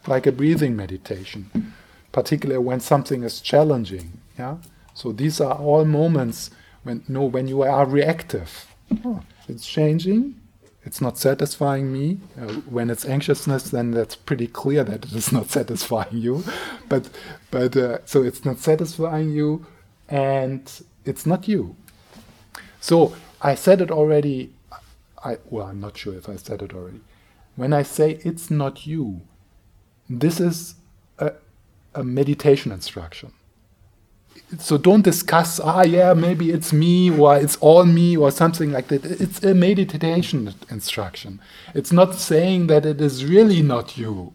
like 0.05 0.27
a 0.27 0.31
breathing 0.31 0.75
meditation 0.75 1.73
particularly 2.17 2.57
when 2.57 2.79
something 2.79 3.21
is 3.21 3.39
challenging. 3.39 4.19
Yeah. 4.39 4.57
So 4.95 5.11
these 5.11 5.39
are 5.39 5.53
all 5.53 5.85
moments 5.85 6.49
when 6.87 7.03
no, 7.07 7.25
when 7.25 7.47
you 7.47 7.63
are 7.63 7.85
reactive. 7.85 8.73
Oh, 9.03 9.21
it's 9.49 9.67
changing. 9.67 10.35
It's 10.85 11.01
not 11.01 11.17
satisfying 11.17 11.91
me. 11.91 12.19
Uh, 12.41 12.53
when 12.75 12.89
it's 12.89 13.03
anxiousness, 13.03 13.71
then 13.71 13.91
that's 13.91 14.15
pretty 14.15 14.47
clear 14.47 14.85
that 14.85 15.03
it 15.05 15.11
is 15.11 15.31
not 15.37 15.49
satisfying 15.49 16.17
you. 16.17 16.45
But 16.87 17.09
but 17.51 17.75
uh, 17.75 17.99
so 18.05 18.23
it's 18.23 18.45
not 18.45 18.59
satisfying 18.59 19.31
you, 19.31 19.65
and 20.07 20.63
it's 21.03 21.25
not 21.25 21.47
you. 21.47 21.75
So 22.79 23.13
I 23.41 23.53
said 23.55 23.81
it 23.81 23.91
already. 23.91 24.53
I 25.23 25.37
well, 25.49 25.67
I'm 25.67 25.81
not 25.81 25.97
sure 25.97 26.15
if 26.15 26.29
I 26.29 26.37
said 26.37 26.61
it 26.61 26.73
already. 26.73 27.01
When 27.57 27.73
I 27.73 27.83
say 27.83 28.21
it's 28.23 28.49
not 28.49 28.87
you, 28.87 29.21
this 30.09 30.39
is 30.39 30.75
a, 31.19 31.33
a 31.93 32.03
meditation 32.03 32.71
instruction. 32.71 33.33
So 34.59 34.77
don't 34.77 35.03
discuss 35.03 35.59
ah 35.59 35.83
yeah 35.83 36.13
maybe 36.13 36.51
it's 36.51 36.71
me 36.71 37.11
or 37.17 37.35
it's 37.35 37.57
all 37.57 37.85
me 37.85 38.15
or 38.15 38.31
something 38.31 38.71
like 38.71 38.87
that. 38.87 39.05
It's 39.05 39.43
a 39.43 39.53
meditation 39.53 40.53
instruction. 40.69 41.39
It's 41.73 41.91
not 41.91 42.15
saying 42.15 42.67
that 42.67 42.85
it 42.85 43.01
is 43.01 43.25
really 43.25 43.61
not 43.61 43.97
you. 43.97 44.33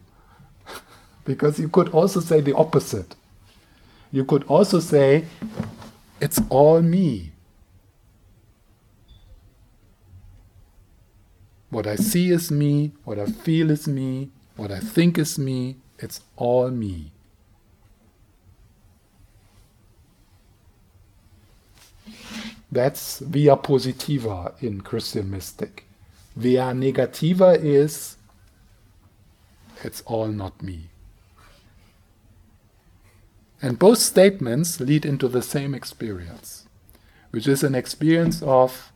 Because 1.24 1.58
you 1.60 1.68
could 1.68 1.88
also 1.90 2.20
say 2.20 2.40
the 2.40 2.54
opposite. 2.54 3.14
You 4.10 4.24
could 4.24 4.44
also 4.44 4.80
say 4.80 5.24
it's 6.20 6.40
all 6.50 6.82
me. 6.82 7.32
What 11.70 11.86
i 11.86 11.96
see 11.96 12.30
is 12.30 12.50
me 12.50 12.92
what 13.04 13.18
i 13.18 13.24
feel 13.24 13.70
is 13.70 13.88
me 13.88 14.28
what 14.56 14.70
i 14.70 14.78
think 14.78 15.16
is 15.16 15.38
me 15.38 15.76
it's 15.98 16.20
all 16.36 16.70
me 16.70 17.12
That's 22.72 23.18
via 23.18 23.56
positiva 23.56 24.54
in 24.62 24.80
Christian 24.80 25.30
mystic. 25.30 25.85
Via 26.35 26.72
negativa 26.72 27.62
is 27.62 28.16
it's 29.85 30.00
all 30.06 30.28
not 30.28 30.62
me. 30.62 30.88
And 33.61 33.78
both 33.78 33.98
statements 33.98 34.80
lead 34.80 35.04
into 35.04 35.28
the 35.28 35.42
same 35.42 35.74
experience, 35.74 36.66
which 37.30 37.46
is 37.46 37.62
an 37.62 37.74
experience 37.74 38.42
of 38.42 38.88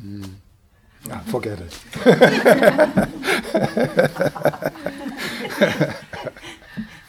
Hmm. 0.00 0.39
Ah, 1.08 1.22
forget 1.26 1.58
it. 1.60 1.80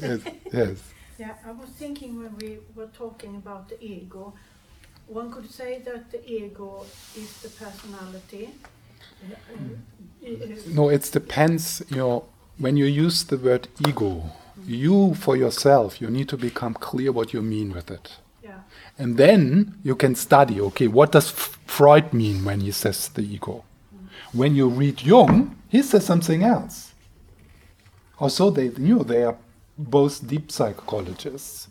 yes, 0.00 0.20
yes. 0.52 0.78
Yeah, 1.18 1.34
I 1.46 1.52
was 1.52 1.68
thinking 1.70 2.18
when 2.18 2.36
we 2.38 2.58
were 2.74 2.88
talking 2.88 3.36
about 3.36 3.68
the 3.68 3.82
ego, 3.82 4.32
one 5.06 5.30
could 5.30 5.50
say 5.50 5.80
that 5.84 6.10
the 6.10 6.20
ego 6.30 6.84
is 7.16 7.40
the 7.42 7.48
personality. 7.48 8.50
Uh, 9.22 9.34
uh, 9.54 10.28
No, 10.68 10.88
it 10.88 11.08
depends. 11.12 11.82
You 11.90 11.96
know, 11.96 12.24
when 12.58 12.76
you 12.76 12.86
use 12.86 13.24
the 13.24 13.36
word 13.36 13.68
ego, 13.86 14.24
you 14.66 15.14
for 15.14 15.36
yourself, 15.36 16.00
you 16.00 16.08
need 16.10 16.28
to 16.28 16.36
become 16.36 16.74
clear 16.74 17.12
what 17.12 17.32
you 17.32 17.42
mean 17.42 17.72
with 17.72 17.90
it. 17.90 18.16
Yeah, 18.52 18.60
And 18.98 19.16
then 19.16 19.74
you 19.82 19.94
can 19.96 20.14
study, 20.14 20.60
okay, 20.60 20.88
what 20.88 21.12
does 21.12 21.30
Freud 21.66 22.12
mean 22.12 22.44
when 22.44 22.60
he 22.60 22.70
says 22.72 23.08
the 23.08 23.22
ego? 23.22 23.64
When 24.32 24.54
you 24.54 24.68
read 24.68 25.02
Jung, 25.02 25.56
he 25.68 25.82
says 25.82 26.04
something 26.06 26.42
else. 26.42 26.92
Also, 28.18 28.50
they 28.50 28.68
know 28.78 29.02
they 29.02 29.24
are 29.24 29.36
both 29.78 30.26
deep 30.26 30.50
psychologists. 30.52 31.68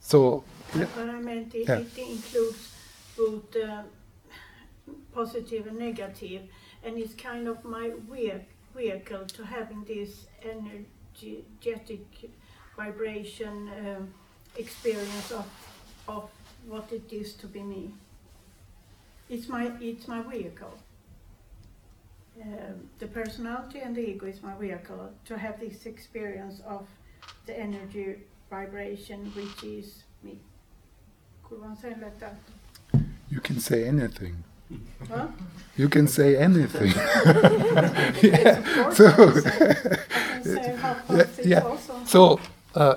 So 0.00 0.44
what 0.72 0.88
I 0.98 1.20
meant 1.20 1.54
it, 1.54 1.68
Yeah. 1.68 1.78
it 1.78 1.98
includes 1.98 2.72
both 3.16 3.56
uh, 3.56 3.82
positive 5.14 5.66
and 5.66 5.78
negative, 5.78 6.42
and 6.84 6.98
it's 6.98 7.14
kind 7.14 7.48
of 7.48 7.64
my 7.64 7.92
vehicle 8.74 9.24
to 9.26 9.44
having 9.44 9.84
this 9.84 10.26
energetic 10.42 12.04
vibration 12.76 13.70
um, 13.80 14.14
experience 14.56 15.30
of 15.32 15.44
of 16.08 16.30
what 16.68 16.92
it 16.92 17.12
is 17.12 17.32
to 17.34 17.46
be 17.46 17.62
me. 17.62 17.90
It's 19.28 19.48
my 19.48 19.70
it's 19.80 20.06
my 20.08 20.22
vehicle. 20.22 20.72
Um, 22.42 22.90
the 22.98 23.06
personality 23.06 23.78
and 23.80 23.96
the 23.96 24.02
ego 24.10 24.26
is 24.26 24.42
my 24.42 24.54
vehicle 24.54 25.10
to 25.24 25.38
have 25.38 25.58
this 25.58 25.86
experience 25.86 26.60
of 26.66 26.86
the 27.46 27.58
energy 27.58 28.16
vibration, 28.50 29.32
which 29.34 29.64
is 29.64 30.02
me. 30.22 30.38
Could 31.48 31.60
one 31.62 31.76
say 31.76 31.90
like 32.00 32.18
that? 32.20 32.36
you 33.30 33.40
can 33.40 33.58
say 33.58 33.88
anything. 33.88 34.44
Huh? 35.08 35.26
You 35.76 35.88
can 35.88 36.06
say 36.08 36.36
anything. 36.36 36.92
Yes, 38.22 38.76
of. 38.78 38.94
So- 38.94 39.06
I 39.06 39.30
can 39.32 39.42
say- 39.42 39.60
I 39.60 40.24
can 40.34 40.44
say 40.44 40.76
how 40.76 40.96
Yeah, 41.16 41.26
yeah. 41.44 41.60
also. 41.60 41.94
So, 42.04 42.40
uh, 42.74 42.94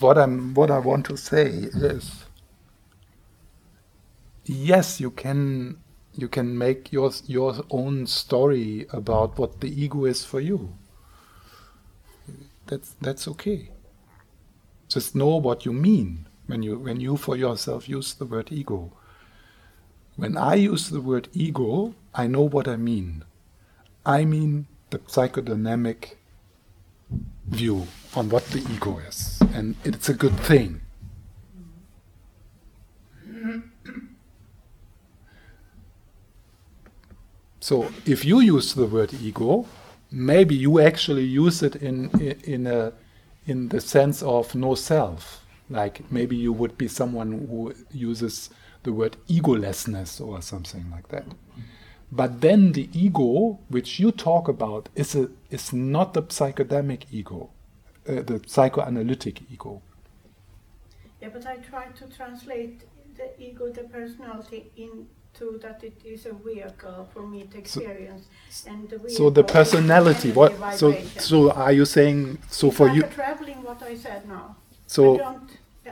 what 0.00 0.18
I'm, 0.18 0.54
what 0.54 0.70
I 0.70 0.78
want 0.78 1.06
to 1.06 1.16
say 1.16 1.46
is, 1.46 2.24
yes, 4.44 5.00
you 5.00 5.10
can, 5.10 5.78
you 6.18 6.28
can 6.28 6.58
make 6.58 6.92
your 6.92 7.12
your 7.26 7.54
own 7.70 8.06
story 8.06 8.86
about 8.90 9.38
what 9.38 9.60
the 9.60 9.68
ego 9.68 10.04
is 10.04 10.24
for 10.24 10.40
you. 10.40 10.74
That's 12.66 12.96
that's 13.00 13.28
okay. 13.28 13.70
Just 14.88 15.14
know 15.14 15.36
what 15.36 15.64
you 15.64 15.72
mean 15.72 16.26
when 16.48 16.62
you 16.62 16.78
when 16.78 16.98
you 16.98 17.16
for 17.16 17.36
yourself 17.36 17.88
use 17.88 18.14
the 18.14 18.24
word 18.24 18.50
ego. 18.50 18.92
When 20.16 20.36
I 20.36 20.54
use 20.54 20.88
the 20.88 21.00
word 21.00 21.28
ego, 21.32 21.94
I 22.12 22.26
know 22.26 22.42
what 22.42 22.66
I 22.66 22.76
mean. 22.76 23.24
I 24.04 24.24
mean 24.24 24.66
the 24.90 24.98
psychodynamic 24.98 26.16
view 27.46 27.86
on 28.16 28.28
what 28.28 28.44
the 28.46 28.58
ego 28.72 28.98
is, 28.98 29.37
and 29.58 29.74
it's 29.84 30.08
a 30.08 30.14
good 30.14 30.38
thing. 30.38 30.80
So, 37.60 37.90
if 38.06 38.24
you 38.24 38.40
use 38.40 38.74
the 38.74 38.86
word 38.86 39.12
ego, 39.12 39.66
maybe 40.10 40.54
you 40.54 40.80
actually 40.80 41.24
use 41.24 41.62
it 41.62 41.74
in 41.76 42.08
in 42.44 42.66
a 42.66 42.92
in 43.46 43.68
the 43.68 43.80
sense 43.80 44.22
of 44.22 44.54
no 44.54 44.74
self. 44.74 45.44
Like 45.68 46.10
maybe 46.10 46.36
you 46.36 46.52
would 46.52 46.78
be 46.78 46.88
someone 46.88 47.30
who 47.50 47.74
uses 47.92 48.50
the 48.84 48.92
word 48.92 49.16
egolessness 49.28 50.20
or 50.20 50.40
something 50.40 50.86
like 50.90 51.08
that. 51.08 51.26
But 52.10 52.40
then 52.40 52.72
the 52.72 52.88
ego, 52.94 53.58
which 53.68 54.00
you 54.00 54.12
talk 54.12 54.48
about, 54.48 54.88
is 54.94 55.14
a 55.14 55.28
is 55.50 55.72
not 55.72 56.14
the 56.14 56.22
psychodynamic 56.22 57.02
ego, 57.10 57.50
uh, 58.08 58.22
the 58.22 58.40
psychoanalytic 58.46 59.42
ego. 59.52 59.82
Yeah, 61.20 61.28
but 61.32 61.46
I 61.46 61.56
try 61.56 61.86
to 61.88 62.04
translate 62.16 62.82
the 63.16 63.28
ego, 63.40 63.70
the 63.70 63.82
personality, 63.84 64.70
into 64.76 65.58
that 65.58 65.82
it 65.82 66.00
is 66.04 66.26
a 66.26 66.32
vehicle 66.32 67.08
for 67.12 67.26
me 67.26 67.44
to 67.50 67.58
experience, 67.58 68.26
and 68.66 68.88
the 68.88 68.98
So 69.10 69.30
the 69.30 69.44
personality, 69.44 70.32
what? 70.32 70.52
So 70.72 70.92
vibration. 70.92 71.18
so 71.18 71.50
are 71.52 71.72
you 71.72 71.84
saying? 71.84 72.38
So 72.50 72.68
It's 72.68 72.76
for 72.76 72.86
like 72.86 72.96
you, 72.96 73.02
traveling, 73.02 73.62
what 73.62 73.82
I 73.82 73.94
said 73.96 74.28
now. 74.28 74.56
So. 74.86 75.14
I 75.14 75.16
don't, 75.18 75.50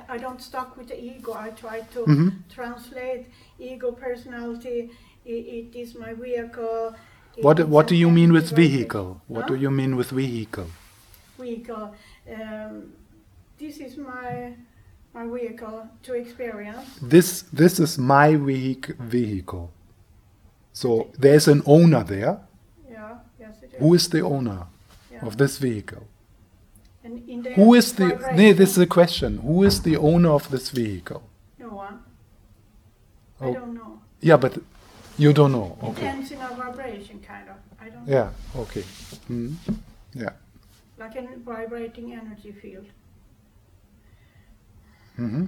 I 0.08 0.18
don't 0.18 0.40
stuck 0.42 0.76
with 0.76 0.88
the 0.88 0.98
ego. 1.02 1.32
I 1.32 1.50
try 1.50 1.80
to 1.94 2.00
Mhm. 2.06 2.32
translate 2.48 3.26
ego, 3.58 3.92
personality. 3.92 4.90
i 5.26 5.28
it 5.58 5.74
is 5.74 5.94
my 5.96 6.12
vehicle. 6.14 6.94
it 7.36 7.44
what 7.44 7.58
what 7.68 7.86
do 7.88 7.94
you 7.96 8.10
mean 8.10 8.32
with 8.32 8.48
vehicle? 8.52 9.20
What 9.26 9.46
do 9.48 9.54
you 9.54 9.70
mean 9.70 9.96
with 9.96 10.10
vehicle? 10.10 10.68
Vehicle. 11.38 11.94
Um, 12.30 12.92
this 13.58 13.78
is 13.78 13.96
my 13.96 14.54
my 15.14 15.26
vehicle 15.26 15.88
to 16.02 16.14
experience. 16.14 16.86
This 17.02 17.42
this 17.52 17.78
is 17.80 17.98
my 17.98 18.34
vehic- 18.34 18.96
vehicle. 18.98 19.70
So 20.72 21.08
there's 21.18 21.48
an 21.48 21.62
owner 21.66 22.04
there. 22.04 22.38
Yeah, 22.90 23.18
yes 23.40 23.62
it 23.62 23.72
is. 23.72 23.80
Who 23.80 23.94
is 23.94 24.08
the 24.08 24.20
owner 24.20 24.66
yeah. 25.10 25.24
of 25.26 25.36
this 25.36 25.58
vehicle? 25.58 26.06
And 27.04 27.28
in 27.28 27.42
the 27.42 27.50
Who 27.54 27.74
is 27.74 27.92
the? 27.94 28.08
Nee, 28.34 28.52
this 28.52 28.70
is 28.72 28.78
a 28.78 28.86
question. 28.86 29.38
Who 29.38 29.64
is 29.64 29.80
the 29.82 29.96
owner 29.96 30.30
of 30.30 30.50
this 30.50 30.70
vehicle? 30.70 31.22
No 31.58 31.68
one. 31.68 31.98
I 33.40 33.44
Oh. 33.46 33.54
don't 33.54 33.74
know. 33.74 34.00
Yeah, 34.20 34.36
but 34.38 34.58
you 35.18 35.32
don't 35.32 35.52
know. 35.52 35.78
Okay. 35.82 36.00
Depends 36.06 36.30
in 36.32 36.40
our 36.40 36.54
vibration, 36.56 37.20
kind 37.20 37.48
of. 37.48 37.56
I 37.80 37.88
don't 37.90 38.06
Yeah. 38.08 38.30
Okay. 38.56 38.84
Mm. 39.30 39.54
Yeah. 40.14 40.30
Like 40.98 41.16
a 41.16 41.26
vibrating 41.38 42.12
energy 42.12 42.52
field, 42.52 42.86
hmm 45.16 45.46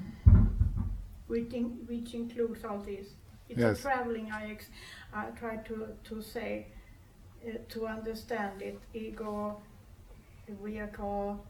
which, 1.27 1.53
in, 1.53 1.65
which 1.87 2.15
includes 2.15 2.65
all 2.65 2.79
these. 2.81 3.15
It's 3.49 3.59
Yes. 3.61 3.79
a 3.79 3.83
traveling. 3.83 4.31
I 4.33 4.51
ex, 4.53 4.67
I 5.13 5.27
try 5.39 5.57
to 5.57 5.89
to 6.05 6.23
say 6.23 6.67
uh, 7.47 7.59
to 7.71 7.87
understand 7.87 8.63
it. 8.63 8.79
Ego, 8.95 9.61
vehicle, 10.63 11.45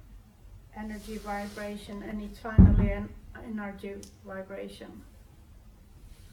energy 0.77 1.19
vibration, 1.19 2.03
and 2.03 2.23
it's 2.23 2.39
finally 2.39 2.91
an 2.93 3.09
energy 3.45 3.95
vibration. 4.27 5.03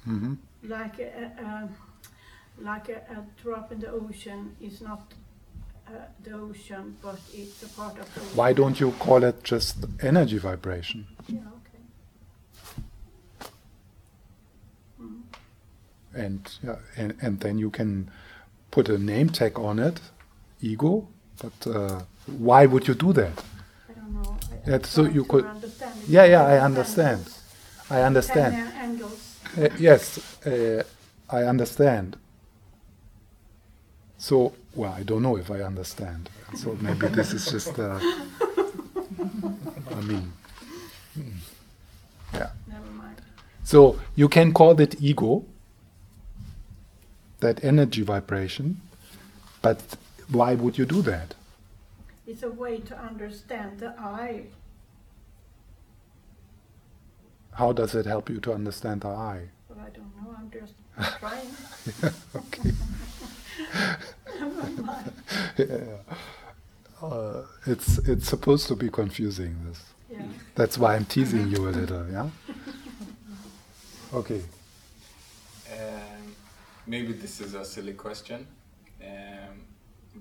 hmm 0.03 0.33
like 0.63 0.99
a, 0.99 1.31
a, 1.47 1.69
like 2.63 2.89
a, 2.89 2.97
a 3.17 3.25
drop 3.41 3.71
in 3.71 3.79
the 3.79 3.89
ocean 3.91 4.55
is 4.59 4.81
not 4.81 5.13
the 6.23 6.31
ocean, 6.33 6.97
but 7.01 7.19
it's 7.33 7.63
a 7.63 7.67
part 7.69 7.97
of 7.99 8.13
the 8.13 8.21
ocean. 8.21 8.35
Why 8.37 8.53
don't 8.53 8.79
you 8.79 8.91
call 8.99 9.23
it 9.23 9.43
just 9.43 9.77
energy 10.01 10.37
vibration? 10.37 11.05
Yeah, 11.27 11.39
okay. 11.57 11.79
Mm. 15.01 15.21
and 16.15 16.57
yeah, 16.63 16.75
and 16.97 17.13
and 17.21 17.39
then 17.39 17.57
you 17.59 17.69
can 17.69 18.09
put 18.71 18.89
a 18.89 18.97
name 18.97 19.29
tag 19.29 19.59
on 19.59 19.79
it, 19.79 19.99
ego. 20.61 21.07
But 21.41 21.67
uh, 21.67 22.01
why 22.37 22.65
would 22.65 22.87
you 22.87 22.95
do 22.95 23.13
that? 23.13 23.43
I 23.89 23.93
don't 23.93 24.13
know. 24.13 24.37
I, 24.65 24.69
Yeah, 24.71 24.79
so 24.83 25.03
you 25.03 25.25
could- 25.25 25.45
understand. 25.45 25.93
Yeah, 26.07 26.25
yeah, 26.25 26.43
I 26.43 26.59
understand. 26.65 27.19
angles. 27.19 27.41
I 27.89 28.01
understand. 28.01 28.55
Uh, 28.55 28.71
angles. 28.83 29.37
Uh, 29.57 29.69
yes, 29.77 30.17
uh, 30.47 30.83
I 31.29 31.43
understand. 31.43 32.15
So, 34.17 34.53
well, 34.73 34.91
I 34.93 35.03
don't 35.03 35.21
know 35.21 35.37
if 35.37 35.51
I 35.51 35.61
understand. 35.61 36.29
So 36.55 36.77
maybe 36.81 37.07
this 37.07 37.33
is 37.33 37.49
just, 37.51 37.77
uh, 37.77 37.99
I 39.91 40.01
mean, 40.01 40.31
mm, 41.17 41.33
yeah. 42.33 42.49
Never 42.67 42.91
mind. 42.91 43.21
So 43.63 43.99
you 44.15 44.29
can 44.29 44.53
call 44.53 44.79
it 44.79 45.01
ego, 45.01 45.43
that 47.39 47.63
energy 47.63 48.01
vibration, 48.03 48.81
but 49.61 49.81
why 50.29 50.55
would 50.55 50.77
you 50.77 50.85
do 50.85 51.01
that? 51.03 51.35
It's 52.25 52.43
a 52.43 52.49
way 52.49 52.79
to 52.79 52.97
understand 52.97 53.79
the 53.79 53.89
I. 53.99 54.45
How 57.53 57.71
does 57.71 57.95
it 57.95 58.05
help 58.05 58.29
you 58.29 58.39
to 58.41 58.53
understand 58.53 59.01
the 59.01 59.09
I? 59.09 59.49
Well, 59.69 59.79
I 59.85 59.89
don't 59.89 60.11
know. 60.17 60.35
I'm 60.37 60.49
just 60.51 60.73
trying. 61.19 61.49
okay. 62.35 62.71
Never 64.39 64.81
mind. 64.81 65.11
yeah. 65.57 65.77
Uh, 67.01 67.43
it's 67.67 67.97
it's 67.99 68.27
supposed 68.27 68.67
to 68.67 68.75
be 68.75 68.89
confusing. 68.89 69.55
This. 69.67 69.83
Yeah. 70.09 70.25
That's 70.55 70.77
why 70.77 70.95
I'm 70.95 71.05
teasing 71.05 71.49
you 71.49 71.67
a 71.67 71.71
little. 71.71 72.09
Yeah. 72.09 72.29
Okay. 74.13 74.41
Um, 75.71 76.35
maybe 76.87 77.13
this 77.13 77.41
is 77.41 77.53
a 77.53 77.65
silly 77.65 77.93
question, 77.93 78.47
um, 79.03 79.61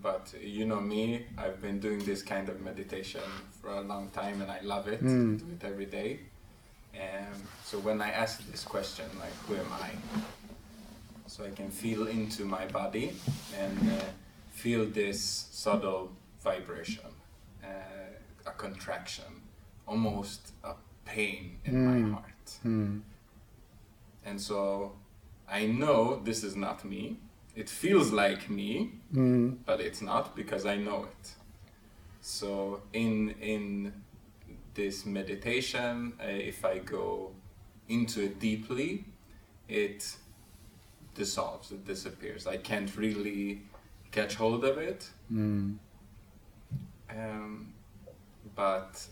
but 0.03 0.35
you 0.41 0.67
know 0.67 0.81
me, 0.81 1.27
I've 1.39 1.61
been 1.63 1.79
doing 1.79 2.01
this 2.05 2.23
kind 2.23 2.49
of 2.49 2.61
meditation 2.61 3.21
for 3.61 3.71
a 3.71 3.81
long 3.83 4.11
time 4.11 4.43
and 4.43 4.51
I 4.51 4.61
love 4.63 4.89
it. 4.89 5.03
Mm. 5.03 5.37
I 5.37 5.39
do 5.39 5.47
it 5.53 5.65
every 5.65 5.87
day. 5.87 6.21
Um, 6.95 7.43
so 7.65 7.79
when 7.79 8.01
I 8.01 8.11
ask 8.11 8.45
this 8.51 8.65
question, 8.65 9.07
like, 9.19 9.33
who 9.47 9.55
am 9.57 9.73
I? 9.73 9.91
So 11.27 11.45
I 11.45 11.51
can 11.51 11.71
feel 11.71 12.07
into 12.07 12.45
my 12.45 12.67
body 12.67 13.13
and 13.59 13.79
uh, 13.93 14.05
feel 14.51 14.87
this 14.87 15.49
subtle 15.51 16.13
vibration, 16.43 17.05
uh, 17.63 17.67
a 18.47 18.51
contraction, 18.53 19.25
almost 19.87 20.53
a 20.63 20.75
pain 21.05 21.59
in 21.65 21.75
Mm. 21.75 21.85
my 21.85 22.11
heart. 22.15 22.59
Hmm. 22.63 22.99
And 24.25 24.41
so 24.41 24.93
I 25.49 25.67
know 25.67 26.21
this 26.25 26.45
is 26.45 26.57
not 26.57 26.85
me. 26.85 27.17
It 27.57 27.69
feels 27.71 28.11
like 28.13 28.49
me, 28.51 28.91
Hmm. 29.13 29.49
but 29.67 29.81
it's 29.81 30.03
not 30.03 30.35
because 30.37 30.67
I 30.67 30.77
know 30.77 31.05
it. 31.05 31.35
So 32.21 32.83
in 32.93 33.31
in 33.41 33.93
this 34.75 35.05
meditation, 35.07 36.13
uh, 36.21 36.25
if 36.27 36.65
I 36.65 36.79
go 36.81 37.33
into 37.89 38.21
it 38.25 38.41
deeply, 38.41 39.05
it 39.69 40.17
dissolves, 41.15 41.71
it 41.73 41.85
disappears. 41.87 42.47
I 42.47 42.57
can't 42.57 42.95
really 42.97 43.63
catch 44.13 44.35
hold 44.35 44.65
of 44.65 44.79
it. 44.79 45.09
Hmm. 45.29 45.73
Um, 47.11 47.73
but 48.57 49.07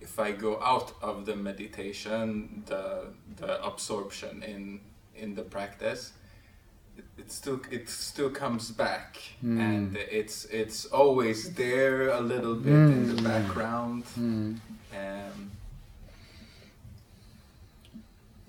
if 0.00 0.18
I 0.18 0.32
go 0.32 0.60
out 0.62 0.92
of 1.02 1.26
the 1.26 1.36
meditation, 1.36 2.62
the 2.66 3.08
the 3.36 3.64
absorption 3.64 4.42
in 4.42 4.80
in 5.14 5.34
the 5.34 5.42
practice, 5.42 6.12
it, 6.96 7.04
it 7.18 7.32
still 7.32 7.60
it 7.70 7.88
still 7.88 8.30
comes 8.30 8.70
back, 8.70 9.16
Mm. 9.42 9.60
and 9.60 9.96
it's 9.96 10.44
it's 10.46 10.84
always 10.86 11.54
there 11.54 12.08
a 12.10 12.20
little 12.20 12.54
bit 12.54 12.72
in 12.72 13.16
the 13.16 13.22
Mm. 13.22 13.24
background. 13.24 14.04
Hmm. 14.14 14.54
Um, 14.94 15.50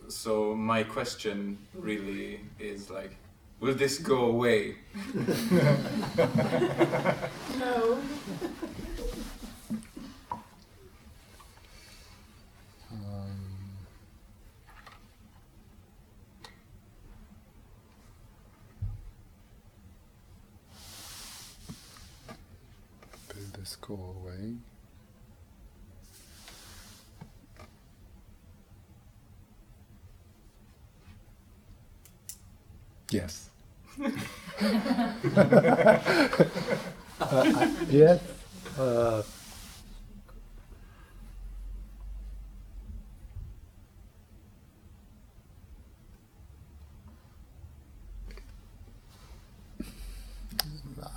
so 0.10 0.56
my 0.56 0.84
question 0.84 1.58
really 1.74 2.40
is 2.60 2.90
like, 2.90 3.16
will 3.60 3.74
this 3.76 3.98
go 4.00 4.26
away? 4.26 4.76
No. 7.60 8.00
Um, 12.92 13.78
will 23.34 23.60
this 23.60 23.76
go 23.78 23.94
away? 24.22 24.56
Yes. 33.12 33.50
Uh, 37.20 37.68
yes. 37.90 38.22
Uh, 38.78 39.24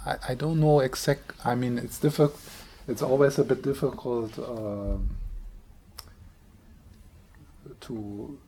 I, 0.06 0.16
I 0.30 0.34
don't 0.34 0.60
know 0.60 0.80
exact. 0.80 1.32
I 1.44 1.54
mean, 1.54 1.78
it's 1.78 1.98
difficult. 1.98 2.38
It's 2.88 3.02
always 3.02 3.38
a 3.38 3.44
bit 3.44 3.62
difficult 3.62 4.38
um, 4.38 5.10
to 7.80 8.38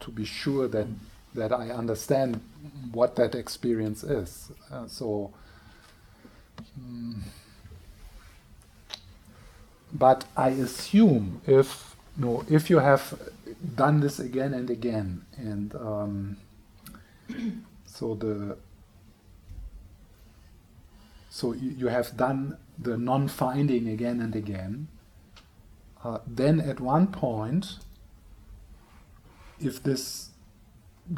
to 0.00 0.10
be 0.10 0.24
sure 0.24 0.68
that 0.68 0.86
that 1.34 1.52
I 1.52 1.70
understand 1.70 2.40
what 2.92 3.16
that 3.16 3.34
experience 3.34 4.04
is. 4.04 4.50
Uh, 4.72 4.86
so, 4.86 5.32
mm, 6.80 7.16
but 9.92 10.24
I 10.36 10.50
assume 10.50 11.40
if 11.46 11.96
no, 12.16 12.44
if 12.48 12.70
you 12.70 12.78
have 12.78 13.18
done 13.74 14.00
this 14.00 14.20
again 14.20 14.54
and 14.54 14.70
again, 14.70 15.24
and 15.36 15.74
um, 15.74 16.36
so 17.86 18.14
the 18.14 18.56
so 21.30 21.52
you, 21.52 21.70
you 21.70 21.86
have 21.88 22.16
done 22.16 22.58
the 22.78 22.96
non-finding 22.96 23.88
again 23.88 24.20
and 24.20 24.36
again. 24.36 24.88
Uh, 26.04 26.18
then 26.26 26.60
at 26.60 26.80
one 26.80 27.06
point, 27.08 27.78
if 29.58 29.82
this 29.82 30.30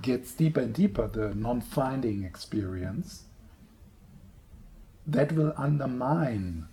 gets 0.03 0.33
deeper 0.33 0.61
and 0.61 0.75
deeper, 0.75 1.07
the 1.07 1.35
non-finding 1.35 2.25
experience, 2.25 3.25
that 5.07 5.33
will 5.33 5.53
undermine 5.57 6.67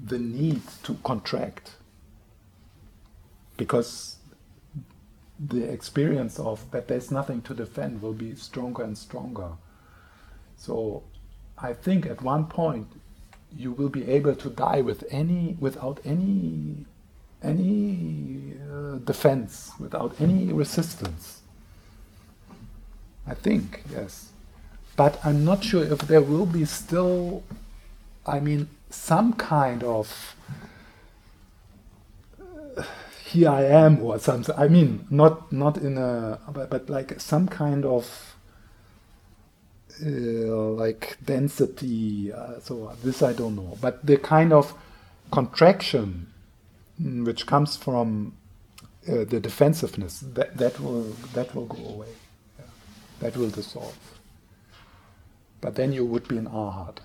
the 0.00 0.18
need 0.18 0.62
to 0.82 0.94
contract. 1.04 1.76
Because 3.56 4.16
the 5.38 5.64
experience 5.64 6.38
of 6.38 6.68
that 6.72 6.88
there's 6.88 7.10
nothing 7.10 7.42
to 7.42 7.54
defend 7.54 8.02
will 8.02 8.12
be 8.12 8.34
stronger 8.34 8.82
and 8.82 8.96
stronger. 8.98 9.50
So 10.56 11.04
I 11.58 11.72
think 11.72 12.06
at 12.06 12.22
one 12.22 12.46
point 12.46 12.88
you 13.56 13.72
will 13.72 13.88
be 13.88 14.08
able 14.08 14.34
to 14.34 14.50
die 14.50 14.80
with 14.80 15.04
any 15.10 15.56
without 15.60 16.00
any 16.04 16.86
any 17.42 18.54
uh, 18.72 18.96
defense, 18.98 19.70
without 19.78 20.20
any 20.20 20.52
resistance. 20.52 21.42
I 23.26 23.34
think 23.34 23.82
yes, 23.90 24.30
but 24.96 25.18
I'm 25.24 25.44
not 25.44 25.64
sure 25.64 25.82
if 25.82 26.00
there 26.00 26.20
will 26.22 26.46
be 26.46 26.64
still. 26.64 27.42
I 28.26 28.40
mean, 28.40 28.68
some 28.90 29.34
kind 29.34 29.82
of 29.82 30.36
uh, 32.40 32.82
here 33.24 33.48
I 33.48 33.64
am 33.64 34.00
or 34.02 34.18
something. 34.18 34.54
I 34.56 34.68
mean, 34.68 35.06
not 35.10 35.50
not 35.52 35.78
in 35.78 35.98
a 35.98 36.38
but, 36.52 36.70
but 36.70 36.90
like 36.90 37.20
some 37.20 37.48
kind 37.48 37.84
of 37.84 38.36
uh, 40.04 40.08
like 40.08 41.16
density. 41.24 42.32
Uh, 42.32 42.60
so 42.60 42.92
this 43.02 43.22
I 43.22 43.32
don't 43.32 43.56
know, 43.56 43.78
but 43.80 44.04
the 44.04 44.16
kind 44.18 44.52
of 44.52 44.74
contraction 45.30 46.26
mm, 47.00 47.24
which 47.24 47.46
comes 47.46 47.76
from 47.76 48.34
uh, 49.08 49.24
the 49.24 49.40
defensiveness 49.40 50.20
that 50.20 50.56
that 50.56 50.78
will 50.80 51.04
that 51.32 51.54
will 51.54 51.66
go 51.66 51.88
away. 51.88 52.08
That 53.20 53.36
will 53.36 53.50
dissolve. 53.50 53.96
But 55.60 55.76
then 55.76 55.92
you 55.92 56.04
would 56.04 56.28
be 56.28 56.36
in 56.36 56.46
arhat. 56.46 56.98